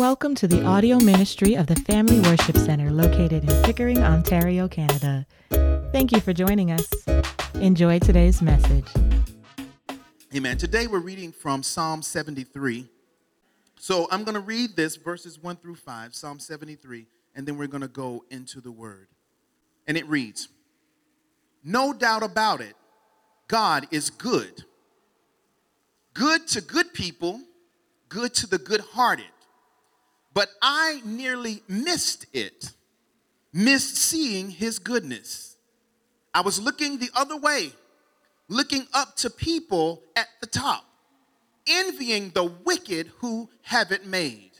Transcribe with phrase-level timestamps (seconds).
[0.00, 5.26] welcome to the audio ministry of the Family Worship Center located in Pickering, Ontario, Canada.
[5.92, 6.88] Thank you for joining us.
[7.56, 8.86] Enjoy today's message.
[10.34, 10.56] Amen.
[10.56, 12.86] Today we're reading from Psalm 73.
[13.78, 17.66] So I'm going to read this verses 1 through 5, Psalm 73, and then we're
[17.66, 19.08] going to go into the word.
[19.86, 20.48] And it reads
[21.62, 22.74] No doubt about it,
[23.48, 24.64] God is good.
[26.14, 27.42] Good to good people,
[28.08, 29.26] good to the good hearted.
[30.40, 32.70] But I nearly missed it,
[33.52, 35.58] missed seeing his goodness.
[36.32, 37.72] I was looking the other way,
[38.48, 40.86] looking up to people at the top,
[41.66, 44.52] envying the wicked who have it made,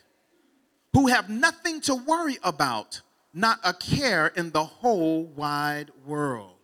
[0.92, 3.00] who have nothing to worry about,
[3.32, 6.56] not a care in the whole wide world.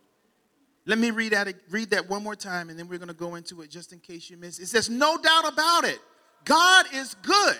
[0.85, 3.33] Let me read that, read that one more time, and then we're going to go
[3.33, 4.67] into it just in case you missed it.
[4.67, 5.97] Says, No doubt about it,
[6.45, 7.57] God is good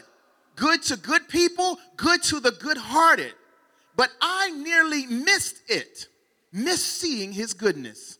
[0.57, 3.33] good to good people, good to the good hearted.
[3.95, 6.07] But I nearly missed it,
[6.51, 8.19] missed seeing his goodness.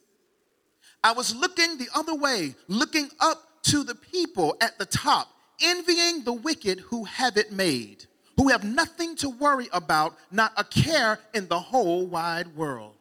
[1.03, 5.28] I was looking the other way, looking up to the people at the top,
[5.62, 8.06] envying the wicked who have it made,
[8.38, 12.95] who have nothing to worry about, not a care in the whole wide world.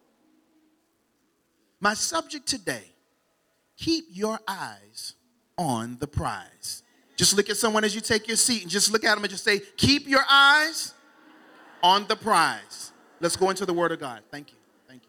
[1.80, 2.92] My subject today
[3.77, 5.14] keep your eyes
[5.58, 6.83] on the prize.
[7.17, 9.31] Just look at someone as you take your seat and just look at them and
[9.31, 10.95] just say, Keep your eyes
[11.83, 12.92] on the prize.
[13.20, 14.20] Let's go into the Word of God.
[14.31, 14.58] Thank you.
[14.86, 15.08] Thank you.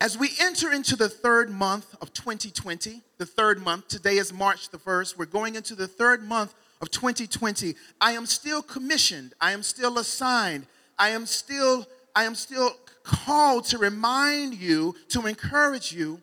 [0.00, 4.68] As we enter into the third month of 2020, the third month, today is March
[4.68, 7.74] the 1st, we're going into the third month of 2020.
[8.00, 10.66] I am still commissioned, I am still assigned,
[10.98, 16.20] I am still, I am still called to remind you, to encourage you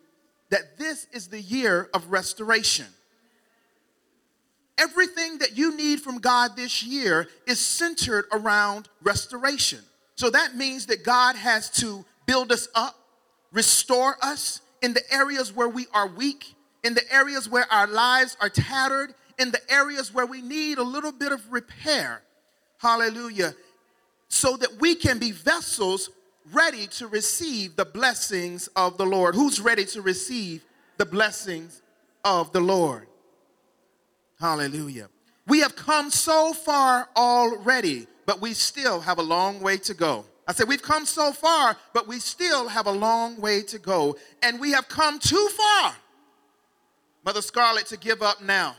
[0.50, 2.86] that this is the year of restoration.
[4.76, 9.78] Everything that you need from God this year is centered around restoration.
[10.16, 12.96] So that means that God has to build us up,
[13.52, 18.36] restore us in the areas where we are weak, in the areas where our lives
[18.40, 22.22] are tattered, in the areas where we need a little bit of repair.
[22.78, 23.54] Hallelujah.
[24.28, 26.10] So that we can be vessels
[26.52, 29.34] ready to receive the blessings of the Lord.
[29.34, 30.64] Who's ready to receive
[30.98, 31.80] the blessings
[32.24, 33.06] of the Lord?
[34.38, 35.08] Hallelujah.
[35.46, 40.24] We have come so far already, but we still have a long way to go.
[40.46, 44.16] I said, We've come so far, but we still have a long way to go.
[44.42, 45.94] And we have come too far,
[47.24, 48.76] Mother Scarlet, to give up now.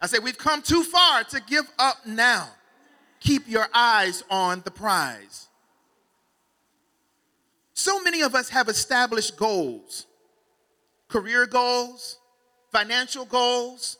[0.00, 2.48] I said, We've come too far to give up now.
[3.20, 5.48] Keep your eyes on the prize.
[7.74, 10.06] So many of us have established goals
[11.08, 12.18] career goals,
[12.70, 13.98] financial goals,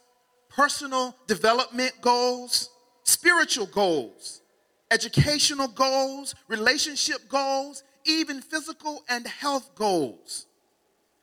[0.58, 2.70] personal development goals,
[3.04, 4.42] spiritual goals,
[4.90, 10.46] educational goals, relationship goals, even physical and health goals.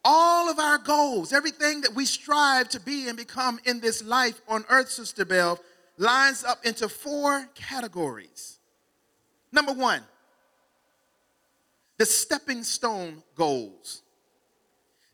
[0.06, 4.40] All of our goals, everything that we strive to be and become in this life
[4.48, 5.60] on earth, Sister Bell,
[5.98, 8.60] lines up into four categories.
[9.52, 10.04] Number one,
[11.98, 14.02] the stepping stone goals.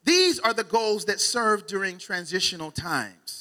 [0.03, 3.40] These are the goals that serve during transitional times.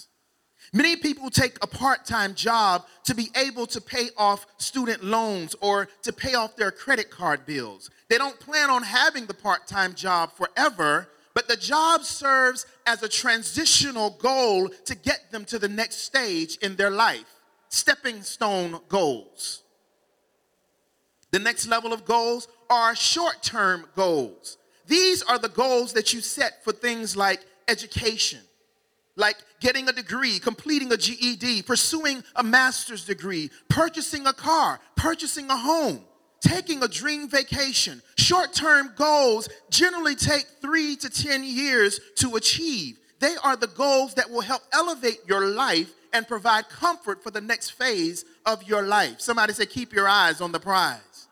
[0.72, 5.56] Many people take a part time job to be able to pay off student loans
[5.60, 7.91] or to pay off their credit card bills.
[8.08, 13.03] They don't plan on having the part time job forever, but the job serves as
[13.03, 17.41] a transitional goal to get them to the next stage in their life.
[17.69, 19.62] Stepping stone goals.
[21.32, 24.56] The next level of goals are short term goals.
[24.87, 28.41] These are the goals that you set for things like education
[29.16, 35.50] like getting a degree, completing a GED, pursuing a master's degree, purchasing a car, purchasing
[35.50, 36.04] a home,
[36.41, 38.03] taking a dream vacation.
[38.16, 42.99] Short term goals generally take three to 10 years to achieve.
[43.19, 47.41] They are the goals that will help elevate your life and provide comfort for the
[47.41, 49.20] next phase of your life.
[49.20, 51.29] Somebody say, keep your eyes on the prize.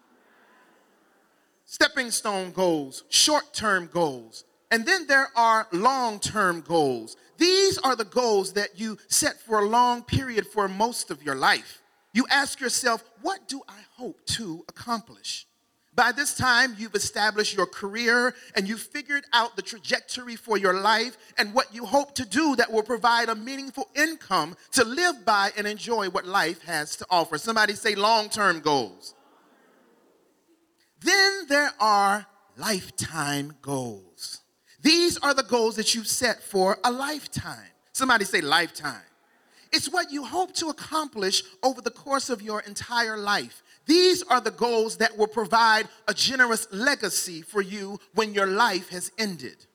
[1.65, 4.45] Stepping stone goals, short term goals.
[4.71, 7.17] And then there are long term goals.
[7.39, 11.37] These are the goals that you set for a long period for most of your
[11.37, 11.81] life.
[12.13, 15.47] You ask yourself, what do I hope to accomplish?
[15.95, 20.75] By this time, you've established your career and you've figured out the trajectory for your
[20.75, 25.25] life and what you hope to do that will provide a meaningful income to live
[25.25, 27.37] by and enjoy what life has to offer.
[27.37, 29.15] Somebody say long term goals.
[31.01, 32.27] Then there are
[32.57, 34.08] lifetime goals.
[34.81, 37.71] These are the goals that you set for a lifetime.
[37.93, 39.03] Somebody say lifetime.
[39.73, 43.63] It's what you hope to accomplish over the course of your entire life.
[43.87, 48.91] These are the goals that will provide a generous legacy for you when your life
[48.91, 49.67] has ended.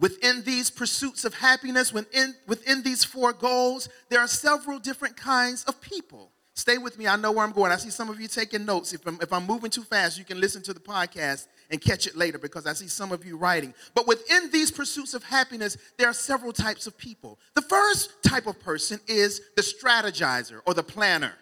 [0.00, 5.64] Within these pursuits of happiness, within, within these four goals, there are several different kinds
[5.64, 6.30] of people.
[6.56, 7.72] Stay with me, I know where I'm going.
[7.72, 8.92] I see some of you taking notes.
[8.92, 12.06] If I'm, if I'm moving too fast, you can listen to the podcast and catch
[12.06, 13.74] it later because I see some of you writing.
[13.92, 17.40] But within these pursuits of happiness, there are several types of people.
[17.54, 21.34] The first type of person is the strategizer or the planner.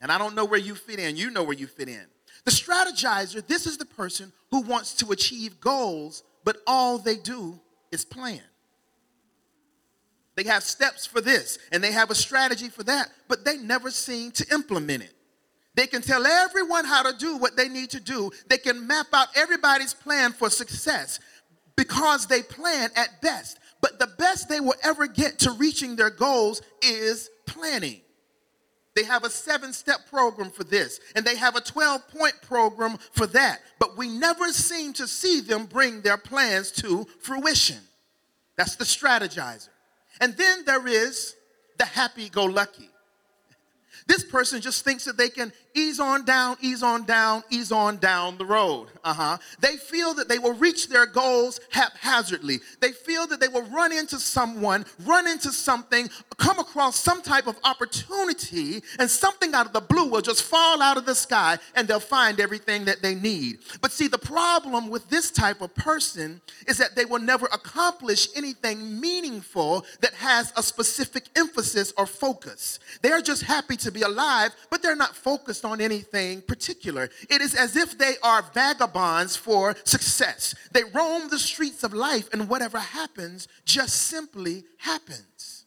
[0.00, 2.06] And I don't know where you fit in, you know where you fit in.
[2.46, 7.60] The strategizer, this is the person who wants to achieve goals, but all they do
[7.92, 8.40] is plan.
[10.36, 13.90] They have steps for this and they have a strategy for that, but they never
[13.90, 15.14] seem to implement it.
[15.74, 18.30] They can tell everyone how to do what they need to do.
[18.48, 21.20] They can map out everybody's plan for success
[21.76, 23.58] because they plan at best.
[23.80, 28.02] But the best they will ever get to reaching their goals is planning.
[28.94, 32.98] They have a seven step program for this, and they have a 12 point program
[33.12, 33.60] for that.
[33.78, 37.78] But we never seem to see them bring their plans to fruition.
[38.56, 39.69] That's the strategizer.
[40.20, 41.34] And then there is
[41.78, 42.90] the happy go lucky.
[44.06, 47.96] This person just thinks that they can ease on down, ease on down, ease on
[47.98, 48.88] down the road.
[49.04, 49.38] Uh-huh.
[49.60, 52.60] They feel that they will reach their goals haphazardly.
[52.80, 57.46] They feel that they will run into someone, run into something, come across some type
[57.46, 61.58] of opportunity, and something out of the blue will just fall out of the sky
[61.74, 63.58] and they'll find everything that they need.
[63.80, 68.28] But see, the problem with this type of person is that they will never accomplish
[68.36, 72.78] anything meaningful that has a specific emphasis or focus.
[73.02, 77.10] They're just happy to be alive, but they're not focused focused on anything particular.
[77.28, 80.54] It is as if they are vagabonds for success.
[80.72, 85.64] They roam the streets of life, and whatever happens just simply happens.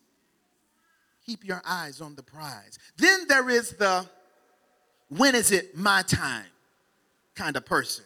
[1.26, 2.78] Keep your eyes on the prize.
[2.98, 4.06] Then there is the
[5.10, 6.46] when is it my time
[7.36, 8.04] kind of person.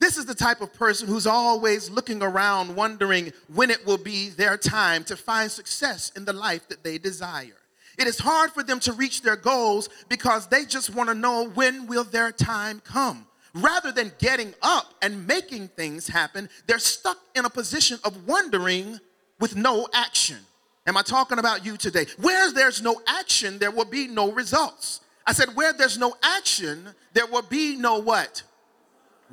[0.00, 4.28] This is the type of person who's always looking around, wondering when it will be
[4.28, 7.57] their time to find success in the life that they desire.
[7.98, 11.48] It is hard for them to reach their goals because they just want to know
[11.48, 13.26] when will their time come.
[13.54, 19.00] Rather than getting up and making things happen, they're stuck in a position of wondering
[19.40, 20.38] with no action.
[20.86, 22.06] Am I talking about you today?
[22.18, 25.00] Where there's no action, there will be no results.
[25.26, 28.42] I said, where there's no action, there will be no what?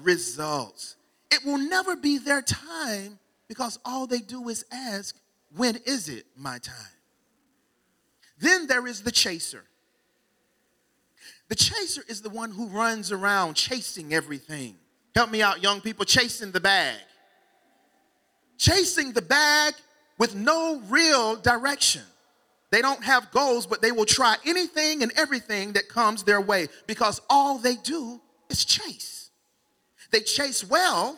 [0.01, 0.95] Results.
[1.31, 5.15] It will never be their time because all they do is ask,
[5.55, 6.94] when is it my time?
[8.39, 9.63] Then there is the chaser.
[11.47, 14.75] The chaser is the one who runs around chasing everything.
[15.13, 16.97] Help me out, young people, chasing the bag.
[18.57, 19.75] Chasing the bag
[20.17, 22.01] with no real direction.
[22.71, 26.67] They don't have goals, but they will try anything and everything that comes their way
[26.87, 29.29] because all they do is chase.
[30.11, 31.17] They chase well,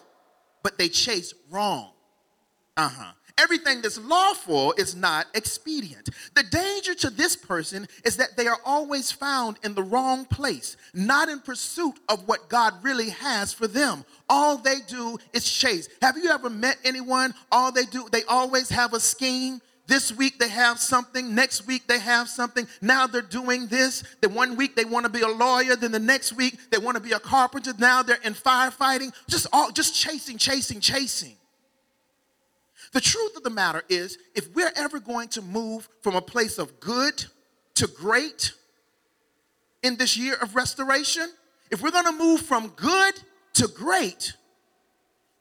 [0.61, 1.91] but they chase wrong.
[2.75, 6.09] Uh huh everything that's lawful is not expedient.
[6.35, 10.77] The danger to this person is that they are always found in the wrong place,
[10.93, 14.05] not in pursuit of what God really has for them.
[14.29, 15.89] All they do is chase.
[16.01, 17.33] Have you ever met anyone?
[17.51, 19.61] All they do, they always have a scheme.
[19.87, 22.67] This week they have something, next week they have something.
[22.81, 24.03] Now they're doing this.
[24.19, 26.97] Then one week they want to be a lawyer, then the next week they want
[26.97, 27.71] to be a carpenter.
[27.79, 29.13] Now they're in firefighting.
[29.29, 31.37] Just all just chasing, chasing, chasing.
[32.93, 36.57] The truth of the matter is, if we're ever going to move from a place
[36.57, 37.25] of good
[37.75, 38.53] to great
[39.83, 41.29] in this year of restoration,
[41.69, 43.13] if we're going to move from good
[43.53, 44.33] to great,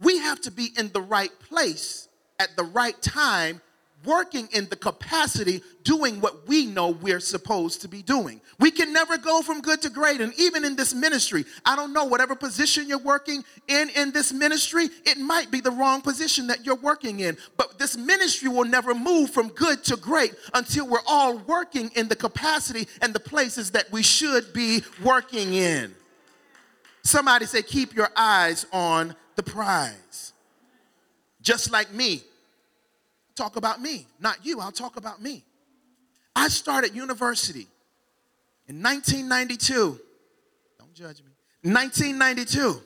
[0.01, 3.61] we have to be in the right place at the right time
[4.05, 8.41] working in the capacity doing what we know we're supposed to be doing.
[8.59, 10.21] We can never go from good to great.
[10.21, 14.33] And even in this ministry, I don't know, whatever position you're working in in this
[14.33, 17.37] ministry, it might be the wrong position that you're working in.
[17.57, 22.09] But this ministry will never move from good to great until we're all working in
[22.09, 25.95] the capacity and the places that we should be working in.
[27.03, 30.33] Somebody say, keep your eyes on the prize.
[31.41, 32.23] Just like me,
[33.37, 34.61] talk about me, not you.
[34.61, 35.45] I'll talk about me.
[36.35, 37.67] I started university
[38.67, 40.01] in 1992.
[40.79, 41.31] Don't judge me.
[41.63, 42.81] 1992.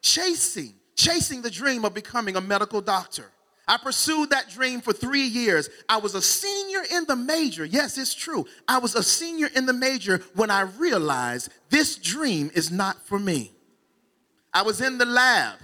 [0.00, 3.30] Chasing, chasing the dream of becoming a medical doctor.
[3.68, 5.68] I pursued that dream for three years.
[5.88, 7.64] I was a senior in the major.
[7.64, 8.46] Yes, it's true.
[8.68, 13.18] I was a senior in the major when I realized this dream is not for
[13.18, 13.52] me.
[14.54, 15.58] I was in the lab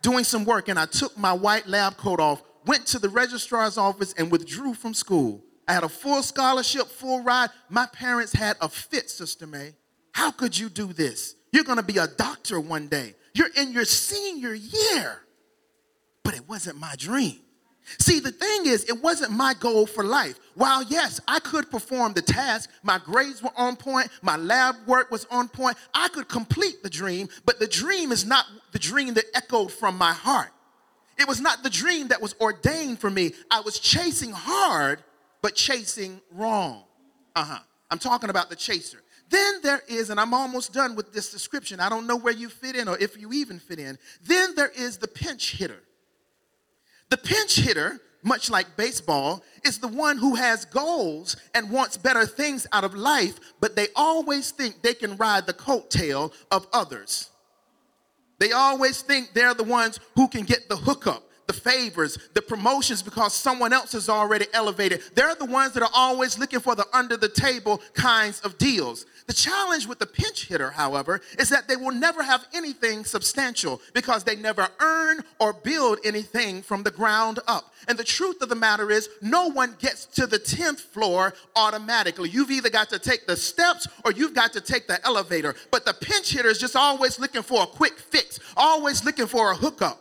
[0.00, 3.78] doing some work and I took my white lab coat off went to the registrar's
[3.78, 5.42] office and withdrew from school.
[5.66, 7.50] I had a full scholarship, full ride.
[7.68, 9.74] My parents had a fit, Sister May.
[10.12, 11.36] How could you do this?
[11.52, 13.14] You're going to be a doctor one day.
[13.34, 15.22] You're in your senior year.
[16.22, 17.40] But it wasn't my dream.
[17.98, 20.38] See, the thing is, it wasn't my goal for life.
[20.54, 25.10] While, yes, I could perform the task, my grades were on point, my lab work
[25.10, 29.14] was on point, I could complete the dream, but the dream is not the dream
[29.14, 30.52] that echoed from my heart.
[31.22, 33.30] It was not the dream that was ordained for me.
[33.48, 35.04] I was chasing hard,
[35.40, 36.82] but chasing wrong.
[37.36, 37.58] Uh huh.
[37.92, 38.98] I'm talking about the chaser.
[39.30, 41.78] Then there is, and I'm almost done with this description.
[41.78, 43.98] I don't know where you fit in or if you even fit in.
[44.24, 45.78] Then there is the pinch hitter.
[47.08, 52.26] The pinch hitter, much like baseball, is the one who has goals and wants better
[52.26, 57.30] things out of life, but they always think they can ride the coattail of others.
[58.42, 63.02] They always think they're the ones who can get the hookup the favors, the promotions
[63.02, 65.02] because someone else is already elevated.
[65.14, 69.06] They're the ones that are always looking for the under the table kinds of deals.
[69.26, 73.80] The challenge with the pinch hitter, however, is that they will never have anything substantial
[73.94, 77.72] because they never earn or build anything from the ground up.
[77.88, 82.30] And the truth of the matter is, no one gets to the 10th floor automatically.
[82.30, 85.54] You've either got to take the steps or you've got to take the elevator.
[85.70, 89.52] But the pinch hitter is just always looking for a quick fix, always looking for
[89.52, 90.00] a hookup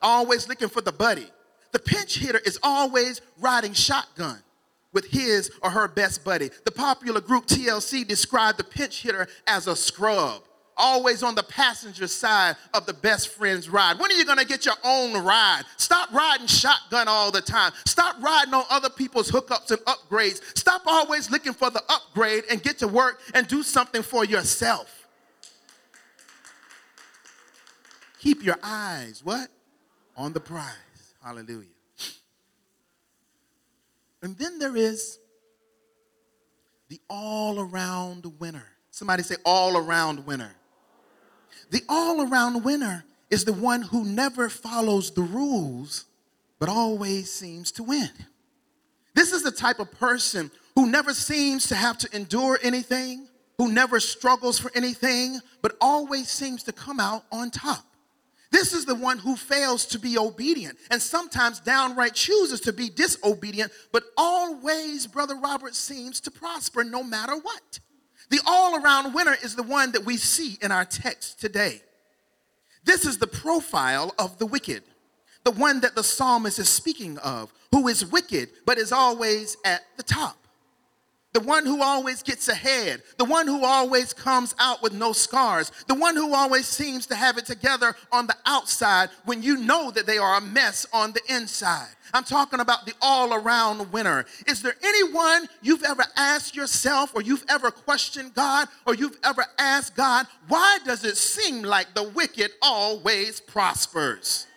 [0.00, 1.26] always looking for the buddy.
[1.72, 4.42] The pinch hitter is always riding shotgun
[4.92, 6.50] with his or her best buddy.
[6.64, 10.42] The popular group TLC described the pinch hitter as a scrub,
[10.76, 13.98] always on the passenger side of the best friend's ride.
[13.98, 15.62] When are you gonna get your own ride?
[15.76, 17.72] Stop riding shotgun all the time.
[17.86, 20.40] Stop riding on other people's hookups and upgrades.
[20.56, 24.94] Stop always looking for the upgrade and get to work and do something for yourself.
[28.18, 29.48] Keep your eyes, what?
[30.18, 30.74] on the prize.
[31.22, 31.77] Hallelujah.
[34.22, 35.18] And then there is
[36.88, 38.66] the all around winner.
[38.90, 40.54] Somebody say, all around winner.
[41.70, 46.06] The all around winner is the one who never follows the rules,
[46.58, 48.10] but always seems to win.
[49.14, 53.70] This is the type of person who never seems to have to endure anything, who
[53.70, 57.84] never struggles for anything, but always seems to come out on top.
[58.50, 62.88] This is the one who fails to be obedient and sometimes downright chooses to be
[62.88, 67.80] disobedient, but always, Brother Robert seems to prosper no matter what.
[68.30, 71.82] The all around winner is the one that we see in our text today.
[72.84, 74.82] This is the profile of the wicked,
[75.44, 79.82] the one that the psalmist is speaking of, who is wicked but is always at
[79.96, 80.37] the top
[81.34, 85.70] the one who always gets ahead, the one who always comes out with no scars,
[85.86, 89.90] the one who always seems to have it together on the outside when you know
[89.90, 91.88] that they are a mess on the inside.
[92.14, 94.24] I'm talking about the all around winner.
[94.46, 99.44] Is there anyone you've ever asked yourself, or you've ever questioned God, or you've ever
[99.58, 104.47] asked God, why does it seem like the wicked always prospers?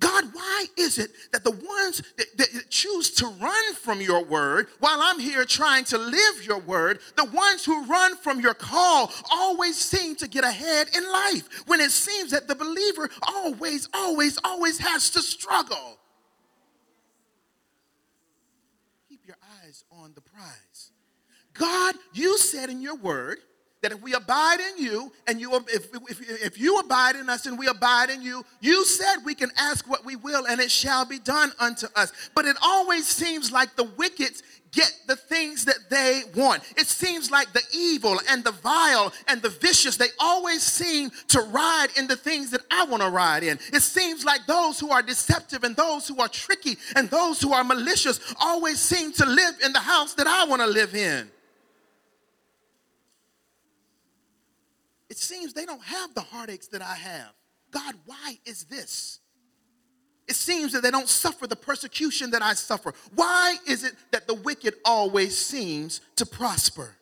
[0.00, 4.68] God, why is it that the ones that, that, choose to run from your word
[4.80, 9.12] while I'm here trying to live your word, the ones who run from your call
[9.30, 14.38] always seem to get ahead in life when it seems that the believer always, always,
[14.42, 15.98] always has to struggle?
[19.08, 20.92] Keep your eyes on the prize.
[21.52, 23.38] God, you said in your word
[23.82, 27.46] that if we abide in you and you if, if, if you abide in us
[27.46, 30.70] and we abide in you you said we can ask what we will and it
[30.70, 32.12] shall be done unto us.
[32.34, 36.62] But it always seems like the wicked get the things that they want.
[36.76, 41.40] It seems like the evil and the vile and the vicious they always seem to
[41.40, 43.58] ride in the things that i want to ride in.
[43.72, 47.52] It seems like those who are deceptive and those who are tricky and those who
[47.52, 51.30] are malicious always seem to live in the house that i want to live in
[55.10, 57.32] it seems they don't have the heartaches that I have.
[57.70, 59.20] God, why is this?
[60.28, 62.94] It seems that they don't suffer the persecution that I suffer.
[63.16, 66.94] Why is it that the wicked always seems to prosper?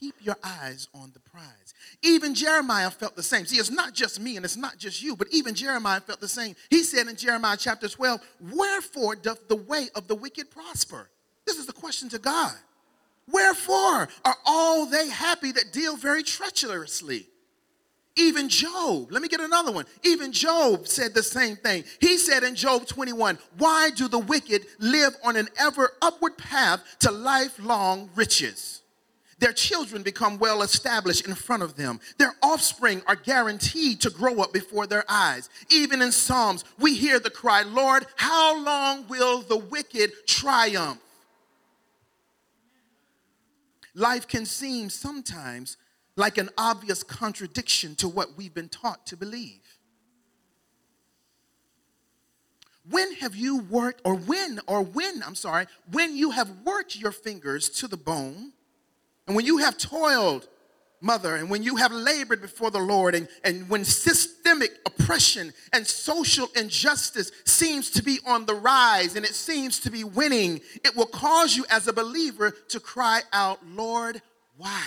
[0.00, 1.74] Keep your eyes on the prize.
[2.02, 3.44] Even Jeremiah felt the same.
[3.44, 6.28] See, it's not just me and it's not just you, but even Jeremiah felt the
[6.28, 6.56] same.
[6.70, 8.20] He said in Jeremiah chapter 12,
[8.52, 11.10] Wherefore doth the way of the wicked prosper?
[11.46, 12.54] This is the question to God.
[13.30, 17.26] Wherefore are all they happy that deal very treacherously?
[18.16, 19.86] Even Job, let me get another one.
[20.04, 21.82] Even Job said the same thing.
[22.00, 26.80] He said in Job 21, Why do the wicked live on an ever upward path
[27.00, 28.82] to lifelong riches?
[29.40, 31.98] Their children become well established in front of them.
[32.18, 35.50] Their offspring are guaranteed to grow up before their eyes.
[35.70, 41.00] Even in Psalms, we hear the cry, Lord, how long will the wicked triumph?
[43.94, 45.76] Life can seem sometimes
[46.16, 49.78] like an obvious contradiction to what we've been taught to believe.
[52.88, 57.12] When have you worked, or when, or when, I'm sorry, when you have worked your
[57.12, 58.52] fingers to the bone,
[59.26, 60.48] and when you have toiled,
[61.00, 64.72] mother, and when you have labored before the Lord, and, and when systemic
[65.04, 70.04] oppression and social injustice seems to be on the rise and it seems to be
[70.04, 74.20] winning, it will cause you as a believer to cry out, Lord,
[74.56, 74.86] why?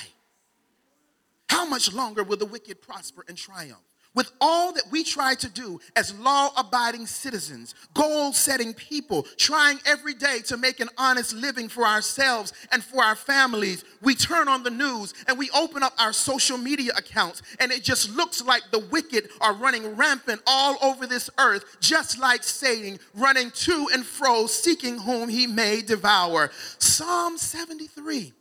[1.49, 3.86] How much longer will the wicked prosper and triumph?
[4.17, 9.77] With all that we try to do as law abiding citizens, goal setting people, trying
[9.85, 14.47] every day to make an honest living for ourselves and for our families, we turn
[14.47, 18.43] on the news and we open up our social media accounts, and it just looks
[18.43, 23.87] like the wicked are running rampant all over this earth, just like Satan running to
[23.93, 26.49] and fro, seeking whom he may devour.
[26.79, 28.33] Psalm 73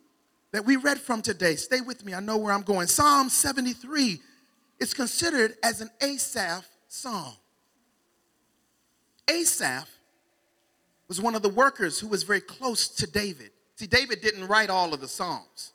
[0.52, 2.87] that we read from today, stay with me, I know where I'm going.
[2.87, 4.23] Psalm 73
[4.78, 7.35] is considered as an Asaph song.
[9.28, 9.88] Asaph
[11.09, 13.50] was one of the workers who was very close to David.
[13.76, 15.73] See, David didn't write all of the Psalms.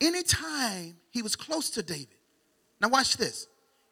[0.00, 2.08] Anytime he was close to David,
[2.80, 3.46] now watch this.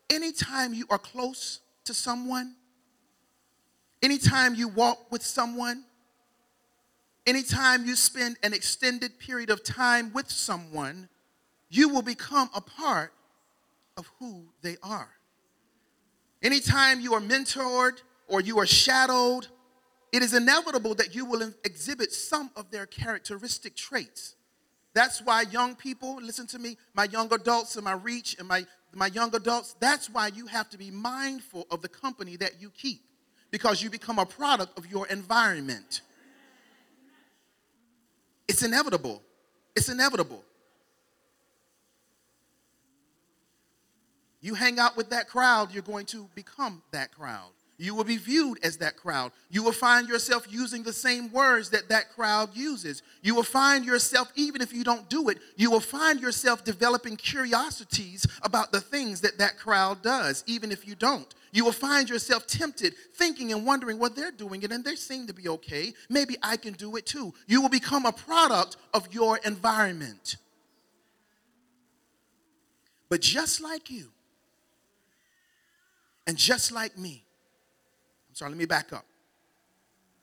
[0.09, 2.57] Anytime you are close to someone,
[4.03, 5.85] anytime you walk with someone,
[7.27, 11.09] anytime you spend an extended period of time with someone,
[11.69, 13.13] you will become a part
[14.01, 15.11] of who they are.
[16.43, 19.47] Anytime you are mentored or you are shadowed,
[20.11, 24.37] it is inevitable that you will exhibit some of their characteristic traits.
[24.95, 28.65] That's why young people, listen to me, my young adults and my reach and my,
[28.95, 32.71] my young adults, that's why you have to be mindful of the company that you
[32.71, 33.03] keep
[33.51, 36.01] because you become a product of your environment.
[38.49, 39.23] It's inevitable.
[39.77, 40.43] It's inevitable.
[44.41, 47.51] You hang out with that crowd, you're going to become that crowd.
[47.81, 49.33] You will be viewed as that crowd.
[49.49, 53.03] You will find yourself using the same words that that crowd uses.
[53.23, 57.17] You will find yourself, even if you don't do it, you will find yourself developing
[57.17, 61.35] curiosities about the things that that crowd does, even if you don't.
[61.53, 65.27] You will find yourself tempted, thinking and wondering, well, they're doing it and they seem
[65.27, 65.95] to be okay.
[66.11, 67.33] Maybe I can do it too.
[67.47, 70.37] You will become a product of your environment.
[73.09, 74.11] But just like you,
[76.31, 77.25] and just like me,
[78.29, 79.05] I'm sorry, let me back up.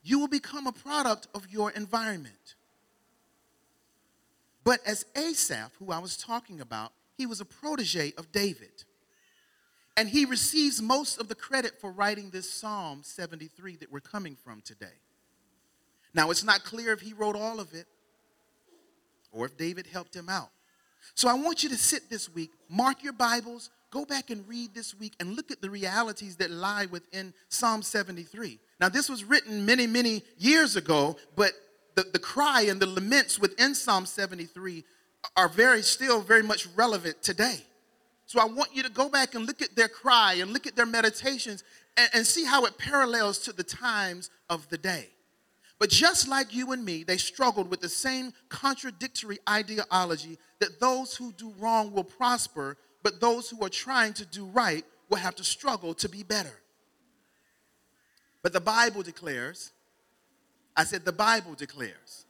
[0.03, 2.55] You will become a product of your environment.
[4.63, 8.85] But as Asaph, who I was talking about, he was a protege of David.
[9.97, 14.37] And he receives most of the credit for writing this Psalm 73 that we're coming
[14.41, 15.01] from today.
[16.13, 17.87] Now, it's not clear if he wrote all of it
[19.33, 20.51] or if David helped him out.
[21.15, 24.73] So I want you to sit this week, mark your Bibles, go back and read
[24.73, 28.60] this week and look at the realities that lie within Psalm 73.
[28.80, 31.52] Now, this was written many, many years ago, but
[31.95, 34.84] the, the cry and the laments within Psalm 73
[35.36, 37.62] are very, still very much relevant today.
[38.26, 40.76] So I want you to go back and look at their cry and look at
[40.76, 41.63] their meditations
[41.95, 45.08] and, and see how it parallels to the times of the day.
[45.80, 51.15] But just like you and me, they struggled with the same contradictory ideology that those
[51.15, 55.36] who do wrong will prosper, but those who are trying to do right will have
[55.36, 56.62] to struggle to be better.
[58.41, 59.71] But the Bible declares,
[60.75, 62.25] I said, the Bible declares,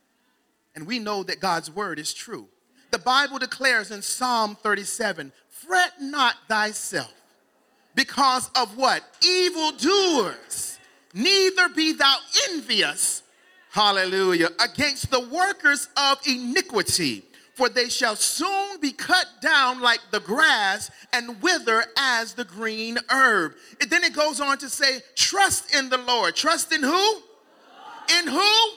[0.75, 2.47] and we know that God's word is true.
[2.91, 7.13] The Bible declares in Psalm 37 fret not thyself
[7.95, 9.03] because of what?
[9.25, 10.77] Evildoers,
[11.13, 12.15] neither be thou
[12.49, 13.23] envious,
[13.71, 17.25] hallelujah, against the workers of iniquity
[17.57, 22.99] for they shall soon be cut down like the grass and wither as the green
[23.09, 23.55] herb.
[23.81, 26.35] And then it goes on to say, trust in the Lord.
[26.35, 27.15] Trust in who?
[28.19, 28.69] In who?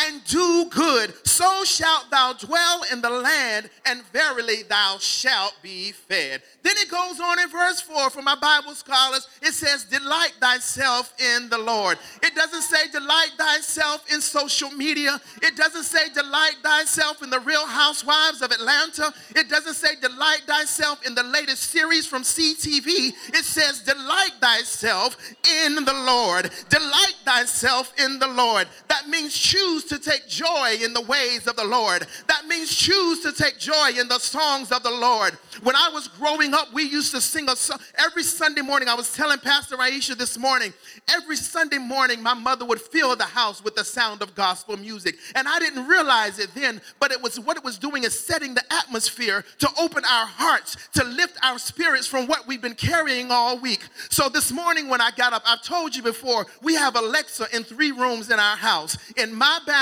[0.00, 5.92] And do good, so shalt thou dwell in the land, and verily thou shalt be
[5.92, 6.42] fed.
[6.62, 9.28] Then it goes on in verse 4 for my Bible scholars.
[9.40, 11.98] It says, Delight thyself in the Lord.
[12.22, 15.20] It doesn't say, Delight thyself in social media.
[15.42, 19.14] It doesn't say, Delight thyself in the real housewives of Atlanta.
[19.34, 23.12] It doesn't say, Delight thyself in the latest series from CTV.
[23.34, 25.16] It says, Delight thyself
[25.64, 26.50] in the Lord.
[26.68, 28.66] Delight thyself in the Lord.
[28.88, 32.06] That means choose to take joy in the ways of the Lord.
[32.26, 35.34] That means choose to take joy in the songs of the Lord.
[35.62, 38.88] When I was growing up, we used to sing a song every Sunday morning.
[38.88, 40.72] I was telling Pastor Aisha this morning,
[41.08, 45.16] every Sunday morning, my mother would fill the house with the sound of gospel music.
[45.34, 48.54] And I didn't realize it then, but it was what it was doing is setting
[48.54, 53.30] the atmosphere to open our hearts, to lift our spirits from what we've been carrying
[53.30, 53.86] all week.
[54.10, 57.64] So this morning when I got up, I've told you before, we have Alexa in
[57.64, 59.75] three rooms in our house in my bathroom,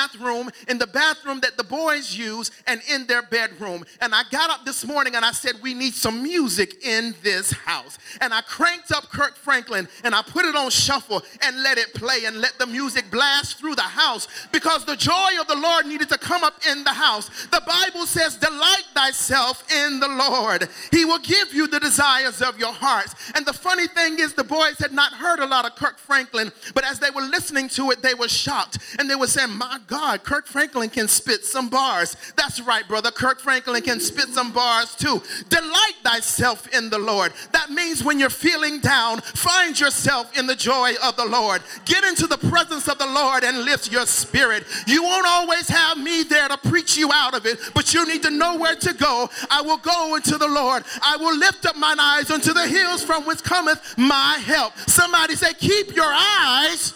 [0.69, 3.85] in the bathroom that the boys use, and in their bedroom.
[4.01, 7.53] And I got up this morning and I said, We need some music in this
[7.53, 7.99] house.
[8.21, 11.95] And I cranked up Kirk Franklin and I put it on shuffle and let it
[11.95, 15.87] play and let the music blast through the house because the joy of the Lord
[15.87, 17.29] needed to come up in the house.
[17.47, 20.69] The Bible says, Delight thyself in the Lord.
[20.91, 23.15] He will give you the desires of your hearts.
[23.35, 26.53] And the funny thing is, the boys had not heard a lot of Kirk Franklin,
[26.75, 29.79] but as they were listening to it, they were shocked and they were saying, My
[29.87, 32.17] God, Kirk Franklin can spit some bars.
[32.37, 33.11] That's right, brother.
[33.11, 35.23] Kirk Franklin can spit some bars too.
[35.49, 37.33] Delight thyself in the Lord.
[37.53, 41.63] That means when you're feeling down, find yourself in the joy of the Lord.
[41.85, 44.65] Get into the presence of the Lord and lift your spirit.
[44.87, 48.23] You won't always have me there to preach you out of it, but you need
[48.23, 49.29] to know where to go.
[49.51, 50.85] I will go into the Lord.
[51.03, 54.77] I will lift up mine eyes unto the hills from which cometh my help.
[54.87, 56.95] Somebody say, Keep your eyes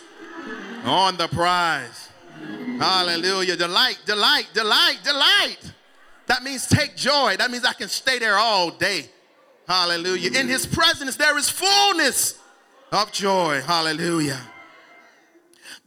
[0.85, 2.09] on the prize.
[2.79, 3.57] Hallelujah.
[3.57, 5.59] Delight, delight, delight, delight.
[6.27, 7.37] That means take joy.
[7.37, 9.07] That means I can stay there all day.
[9.67, 10.39] Hallelujah.
[10.39, 12.39] In his presence, there is fullness
[12.93, 13.61] of joy.
[13.63, 14.41] Hallelujah.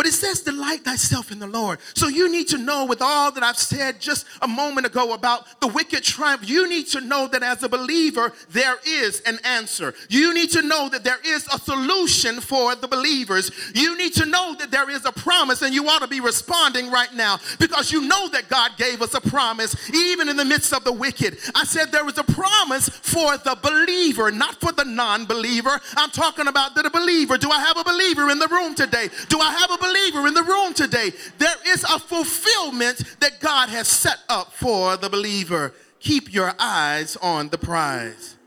[0.02, 1.78] But it says, delight thyself in the Lord.
[1.94, 5.62] So you need to know, with all that I've said just a moment ago about
[5.62, 9.94] the wicked triumph, you need to know that as a believer, there is an answer.
[10.10, 13.52] You need to know that there is a solution for the believers.
[13.76, 16.90] You need to know that there is a promise, and you ought to be responding
[16.90, 20.74] right now because you know that God gave us a promise, even in the midst
[20.74, 21.38] of the wicked.
[21.54, 25.80] I said there is a promise for the believer, not for the non believer.
[25.96, 27.38] I'm talking about the believer.
[27.38, 29.08] Do I have a believer in the room today?
[29.30, 29.91] Do I have a believer?
[29.92, 34.98] Believer in the room today, there is a fulfillment that God has set up for
[34.98, 35.74] the believer.
[36.00, 38.38] Keep your eyes on the prize.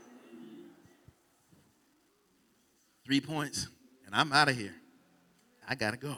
[3.05, 3.67] Three points,
[4.05, 4.73] and I'm out of here.
[5.67, 6.15] I got to go.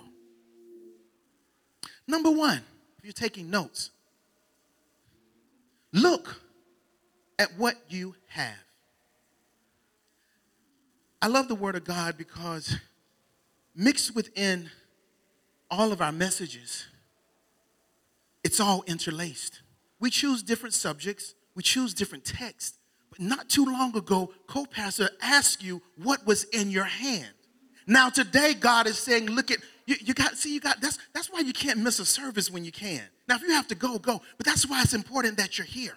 [2.08, 2.62] Number one,
[2.98, 3.92] if you're taking notes,
[5.92, 6.42] look
[7.38, 8.56] at what you have.
[11.22, 12.78] I love the Word of God because
[13.76, 14.70] mixed within
[15.70, 16.88] all of our messages,
[18.44, 19.62] it's all interlaced.
[20.00, 22.78] We choose different subjects, we choose different texts.
[23.10, 27.34] But not too long ago, co pastor asked you what was in your hand.
[27.88, 31.32] Now, today, God is saying, look at, you, you got, see, you got, that's, that's
[31.32, 33.02] why you can't miss a service when you can.
[33.30, 34.22] Now, if you have to go, go.
[34.36, 35.96] But that's why it's important that you're here.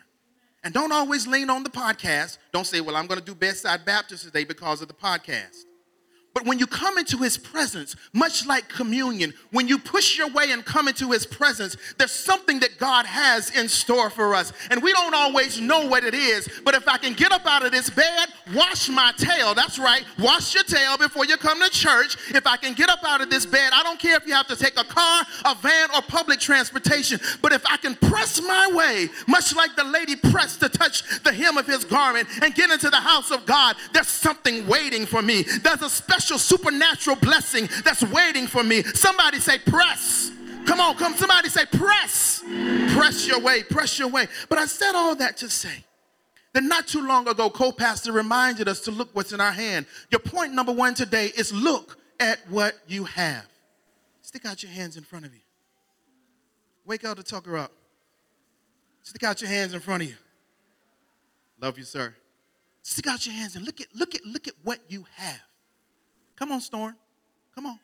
[0.62, 2.38] And don't always lean on the podcast.
[2.52, 5.64] Don't say, well, I'm going to do Bedside Baptist today because of the podcast.
[6.32, 10.52] But when you come into his presence, much like communion, when you push your way
[10.52, 14.52] and come into his presence, there's something that God has in store for us.
[14.70, 16.48] And we don't always know what it is.
[16.64, 20.04] But if I can get up out of this bed, wash my tail, that's right,
[20.20, 22.16] wash your tail before you come to church.
[22.28, 24.46] If I can get up out of this bed, I don't care if you have
[24.48, 27.18] to take a car, a van, or public transportation.
[27.42, 31.32] But if I can press my way, much like the lady pressed to touch the
[31.32, 35.22] hem of his garment and get into the house of God, there's something waiting for
[35.22, 35.42] me.
[35.42, 38.82] There's a special special supernatural blessing that's waiting for me.
[38.82, 40.30] Somebody say, press.
[40.66, 41.14] Come on, come.
[41.14, 42.42] Somebody say, press.
[42.92, 44.26] Press your way, press your way.
[44.50, 45.84] But I said all that to say
[46.52, 49.86] that not too long ago, co pastor reminded us to look what's in our hand.
[50.10, 53.46] Your point number one today is look at what you have.
[54.20, 55.40] Stick out your hands in front of you.
[56.84, 57.72] Wake up to Tucker up.
[59.02, 60.16] Stick out your hands in front of you.
[61.62, 62.14] Love you, sir.
[62.82, 65.40] Stick out your hands and look at look at look at what you have.
[66.40, 66.96] Come on, Storm.
[67.54, 67.78] Come on.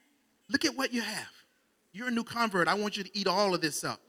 [0.49, 1.31] Look at what you have.
[1.93, 2.69] You're a new convert.
[2.69, 4.01] I want you to eat all of this up.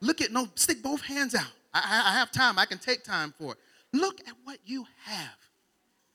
[0.00, 1.50] Look at, no, stick both hands out.
[1.74, 2.58] I, I have time.
[2.58, 3.58] I can take time for it.
[3.92, 5.36] Look at what you have.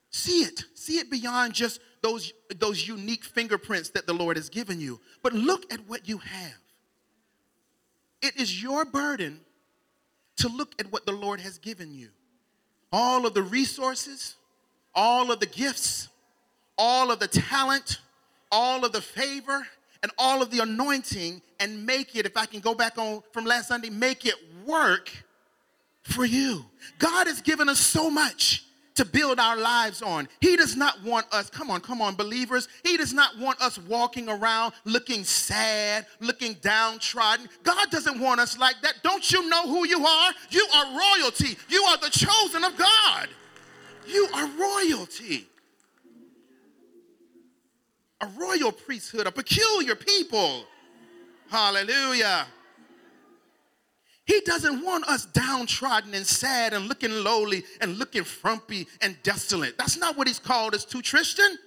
[0.09, 0.63] See it.
[0.75, 5.01] See it beyond just those, those unique fingerprints that the Lord has given you.
[5.21, 6.57] But look at what you have.
[8.21, 9.41] It is your burden
[10.37, 12.09] to look at what the Lord has given you.
[12.93, 14.35] All of the resources,
[14.95, 16.07] all of the gifts,
[16.77, 17.99] all of the talent,
[18.51, 19.67] all of the favor,
[20.01, 23.45] and all of the anointing and make it, if I can go back on from
[23.45, 25.09] last Sunday, make it work
[26.01, 26.65] for you.
[26.99, 28.65] God has given us so much.
[28.95, 30.27] to build our lives on.
[30.39, 32.67] He does not want us, come on, come on, believers.
[32.83, 37.49] He does not want us walking around looking sad, looking downtrodden.
[37.63, 38.95] God doesn't want us like that.
[39.03, 40.31] Don't you know who you are?
[40.49, 41.57] You are royalty.
[41.69, 43.29] You are the chosen of God.
[44.07, 45.47] You are royalty.
[48.23, 50.63] A royal priesthood, a peculiar people.
[51.49, 52.47] Hallelujah.
[54.23, 59.77] He doesn't want us downtrodden and sad and looking lowly and looking frumpy and desolate.
[59.77, 61.57] That's not what he's called us to, Tristan.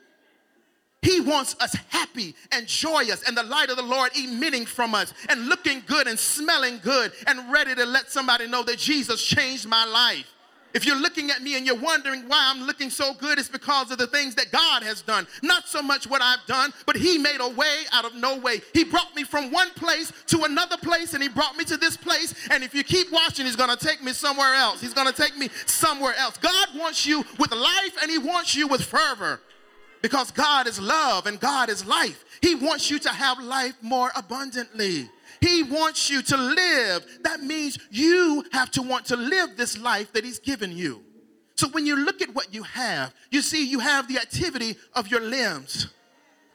[1.02, 5.12] He wants us happy and joyous and the light of the Lord emitting from us
[5.28, 9.68] and looking good and smelling good and ready to let somebody know that Jesus changed
[9.68, 10.32] my life.
[10.76, 13.90] If you're looking at me and you're wondering why I'm looking so good, it's because
[13.90, 15.26] of the things that God has done.
[15.42, 18.60] Not so much what I've done, but He made a way out of no way.
[18.74, 21.96] He brought me from one place to another place, and He brought me to this
[21.96, 22.34] place.
[22.50, 24.82] And if you keep watching, He's going to take me somewhere else.
[24.82, 26.36] He's going to take me somewhere else.
[26.36, 29.40] God wants you with life, and He wants you with fervor
[30.02, 32.22] because God is love and God is life.
[32.42, 35.08] He wants you to have life more abundantly.
[35.40, 37.06] He wants you to live.
[37.22, 41.02] That means you have to want to live this life that He's given you.
[41.56, 45.08] So when you look at what you have, you see you have the activity of
[45.08, 45.88] your limbs.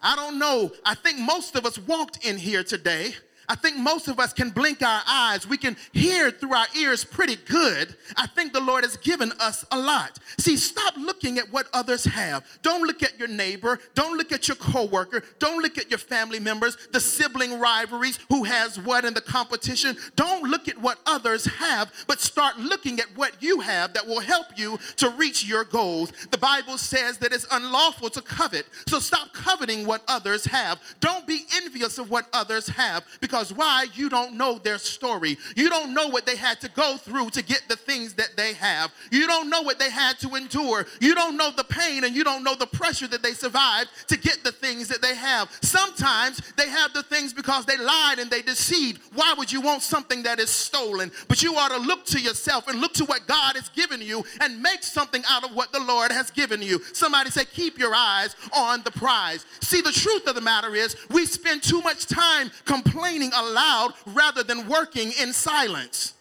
[0.02, 0.72] I don't know.
[0.86, 3.14] I think most of us walked in here today
[3.52, 5.46] I think most of us can blink our eyes.
[5.46, 7.98] We can hear through our ears pretty good.
[8.16, 10.20] I think the Lord has given us a lot.
[10.40, 12.46] See, stop looking at what others have.
[12.62, 13.78] Don't look at your neighbor.
[13.94, 15.22] Don't look at your coworker.
[15.40, 19.98] Don't look at your family members, the sibling rivalries, who has what in the competition.
[20.16, 24.22] Don't look at what others have, but start looking at what you have that will
[24.22, 26.14] help you to reach your goals.
[26.32, 28.66] The Bible says that it's unlawful to covet.
[28.88, 30.80] So stop coveting what others have.
[31.02, 33.88] Don't be envious of what others have because because why?
[33.96, 35.36] You don't know their story.
[35.56, 38.54] You don't know what they had to go through to get the things that they
[38.54, 38.92] have.
[39.12, 40.86] You don't know what they had to endure.
[41.00, 44.18] You don't know the pain and you don't know the pressure that they survived to
[44.18, 45.50] get the things that they have.
[45.62, 49.02] Sometimes they have the things because they lied and they deceived.
[49.16, 51.12] Why would you want something that is stolen?
[51.28, 54.24] But you ought to look to yourself and look to what God has given you
[54.40, 56.80] and make something out of what the Lord has given you.
[56.94, 59.48] Somebody say, keep your eyes on the prize.
[59.62, 64.42] See, the truth of the matter is, we spend too much time complaining aloud rather
[64.42, 66.14] than working in silence.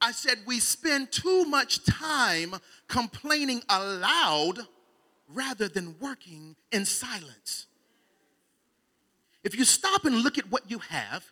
[0.00, 2.54] I said, we spend too much time
[2.86, 4.60] complaining aloud
[5.28, 7.66] rather than working in silence.
[9.42, 11.24] If you stop and look at what you have,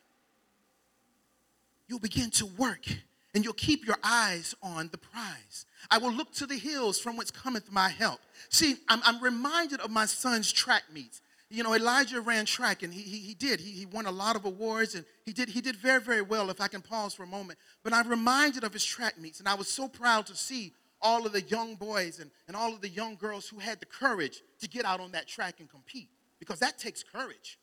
[1.87, 2.87] you'll begin to work
[3.35, 5.66] and you'll keep your eyes on the prize.
[5.90, 8.20] I will look to the hills from whence cometh my help.
[8.49, 12.92] See, I'm, I'm reminded of my son's track meets you know, Elijah ran track and
[12.92, 13.61] he, he, he did.
[13.61, 16.50] He, he won a lot of awards and he did, he did very, very well,
[16.50, 17.59] if I can pause for a moment.
[17.85, 21.24] But I'm reminded of his track meets and I was so proud to see all
[21.24, 24.42] of the young boys and, and all of the young girls who had the courage
[24.61, 26.09] to get out on that track and compete
[26.40, 27.59] because that takes courage.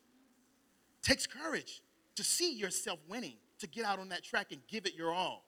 [1.01, 1.81] It takes courage
[2.15, 5.43] to see yourself winning, to get out on that track and give it your all.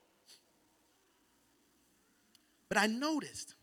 [2.67, 3.55] But I noticed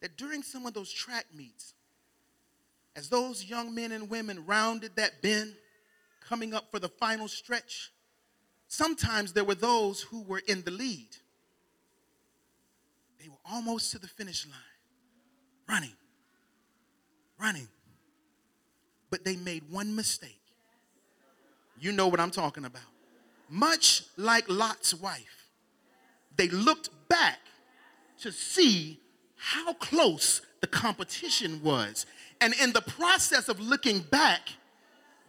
[0.00, 1.74] that during some of those track meets,
[2.98, 5.54] as those young men and women rounded that bend,
[6.20, 7.92] coming up for the final stretch,
[8.66, 11.06] sometimes there were those who were in the lead.
[13.20, 14.56] They were almost to the finish line,
[15.68, 15.94] running,
[17.40, 17.68] running.
[19.10, 20.42] But they made one mistake.
[21.80, 22.82] You know what I'm talking about.
[23.48, 25.46] Much like Lot's wife,
[26.36, 27.38] they looked back
[28.22, 28.98] to see
[29.36, 32.04] how close the competition was.
[32.40, 34.40] And in the process of looking back,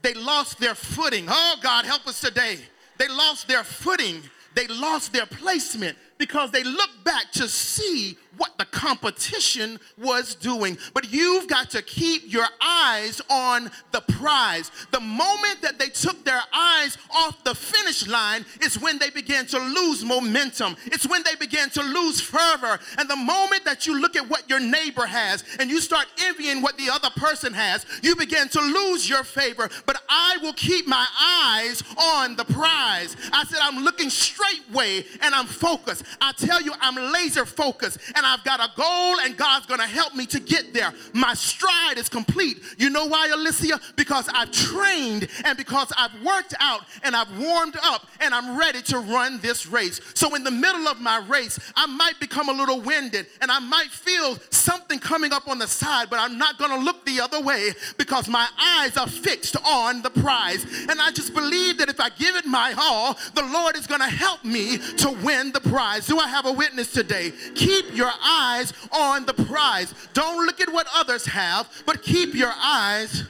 [0.02, 1.26] they lost their footing.
[1.28, 2.60] Oh, God, help us today.
[2.98, 4.22] They lost their footing,
[4.56, 10.78] they lost their placement because they looked back to see what the competition was doing.
[10.94, 14.72] But you've got to keep your eyes on the prize.
[14.92, 19.46] The moment that they took their eyes off the finish line is when they began
[19.48, 20.78] to lose momentum.
[20.86, 22.80] It's when they began to lose fervor.
[22.98, 26.62] And the moment that you look at what your neighbor has and you start envying
[26.62, 29.70] what the other person has, you begin to lose your favor.
[29.86, 33.18] But I will keep my eyes on the prize.
[33.34, 36.04] I said, I'm looking straight way and I'm focused.
[36.22, 39.88] I tell you, I'm laser focused and I've got a goal and God's going to
[39.88, 40.94] help me to get there.
[41.14, 42.60] My stride is complete.
[42.78, 43.80] You know why, Alicia?
[43.96, 48.82] Because I've trained and because I've worked out and I've warmed up and I'm ready
[48.84, 50.02] to run this race.
[50.14, 53.60] So in the middle of my race, I might become a little winded and I
[53.60, 57.22] might feel something coming up on the side, but I'm not going to look the
[57.22, 60.66] other way because my eyes are fixed on the prize.
[60.90, 64.02] And I just believe that if I give it my all, the Lord is going
[64.02, 65.99] to help me to win the prize.
[66.06, 67.32] Do I have a witness today?
[67.56, 69.94] Keep your eyes on the prize.
[70.14, 73.24] Don't look at what others have, but keep your eyes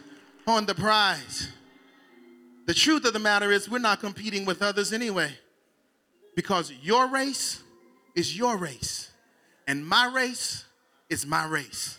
[0.48, 1.50] on the prize.
[2.66, 5.32] The truth of the matter is, we're not competing with others anyway
[6.36, 7.64] because your race
[8.16, 9.12] is your race,
[9.68, 10.66] and my race
[11.10, 11.98] is my race.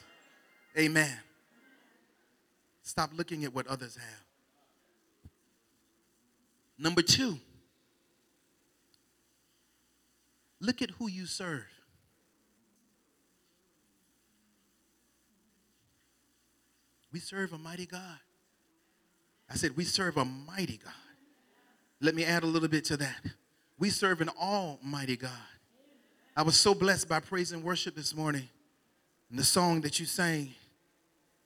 [0.78, 1.16] Amen.
[2.82, 4.24] Stop looking at what others have.
[6.78, 7.38] Number two,
[10.60, 11.66] look at who you serve.
[17.12, 18.18] We serve a mighty God.
[19.50, 20.92] I said, We serve a mighty God.
[22.00, 23.20] Let me add a little bit to that.
[23.78, 25.30] We serve an almighty God.
[26.36, 28.48] I was so blessed by praise and worship this morning.
[29.28, 30.54] And the song that you sang,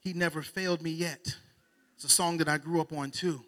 [0.01, 1.37] He Never Failed Me Yet.
[1.95, 3.43] It's a song that I grew up on too.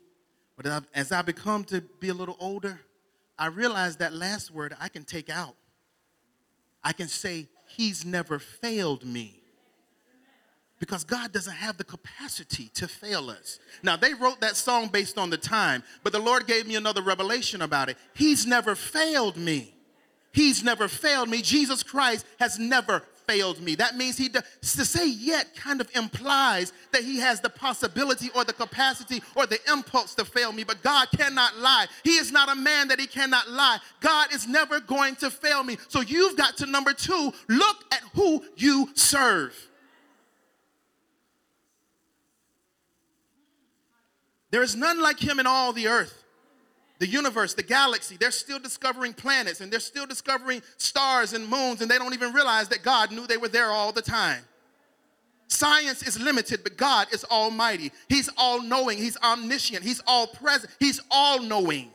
[0.57, 2.81] But as I become to be a little older,
[3.39, 5.55] I realize that last word I can take out.
[6.83, 9.43] I can say, He's never failed me
[10.79, 13.59] because God doesn't have the capacity to fail us.
[13.83, 17.03] Now, they wrote that song based on the time, but the Lord gave me another
[17.03, 17.97] revelation about it.
[18.15, 19.75] He's never failed me.
[20.33, 21.41] He's never failed me.
[21.41, 23.75] Jesus Christ has never failed me.
[23.75, 28.31] That means he, does, to say yet kind of implies that he has the possibility
[28.35, 31.87] or the capacity or the impulse to fail me, but God cannot lie.
[32.05, 33.79] He is not a man that he cannot lie.
[34.01, 35.77] God is never going to fail me.
[35.89, 39.55] So you've got to, number two, look at who you serve.
[44.51, 46.23] There is none like him in all the earth.
[46.99, 51.83] The universe, the galaxy, they're still discovering planets and they're still discovering stars and moons,
[51.83, 54.43] and they don't even realize that God knew they were there all the time.
[55.49, 57.93] Science is limited, but God is almighty.
[58.09, 61.91] He's all knowing, He's omniscient, He's all present, He's all knowing.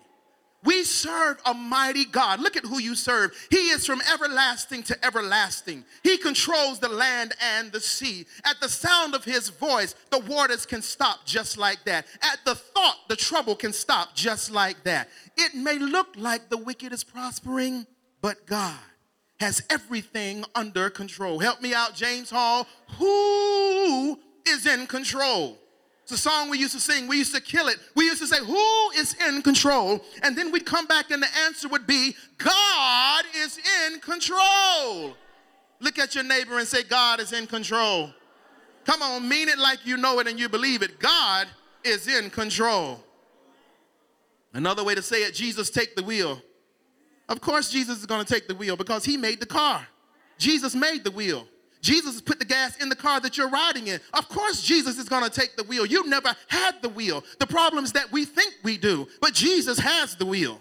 [0.64, 2.40] We serve a mighty God.
[2.40, 3.32] Look at who you serve.
[3.50, 5.86] He is from everlasting to everlasting.
[6.04, 8.28] He controls the land and the sea.
[8.46, 12.06] At the sound of his voice, the waters can stop just like that.
[12.22, 15.10] At the thought, the trouble can stop just like that.
[15.36, 17.88] It may look like the wicked is prospering,
[18.22, 18.78] but God
[19.40, 21.40] has everything under control.
[21.40, 22.68] Help me out, James Hall.
[23.00, 25.58] Who is in control?
[26.12, 27.08] A song we used to sing.
[27.08, 27.78] We used to kill it.
[27.96, 30.02] We used to say, Who is in control?
[30.24, 35.16] And then we'd come back and the answer would be, God is in control.
[35.80, 38.12] Look at your neighbor and say, God is in control.
[38.86, 41.00] Come on, mean it like you know it and you believe it.
[41.00, 41.48] God
[41.84, 43.04] is in control.
[44.54, 46.42] Another way to say it, Jesus take the wheel.
[47.30, 49.88] Of course, Jesus is going to take the wheel because he made the car.
[50.38, 51.48] Jesus made the wheel.
[51.82, 54.00] Jesus put the gas in the car that you're riding in.
[54.14, 55.86] Of course, Jesus is going to take the wheel.
[55.86, 57.24] You never had the wheel.
[57.40, 60.60] The problem is that we think we do, but Jesus has the wheel.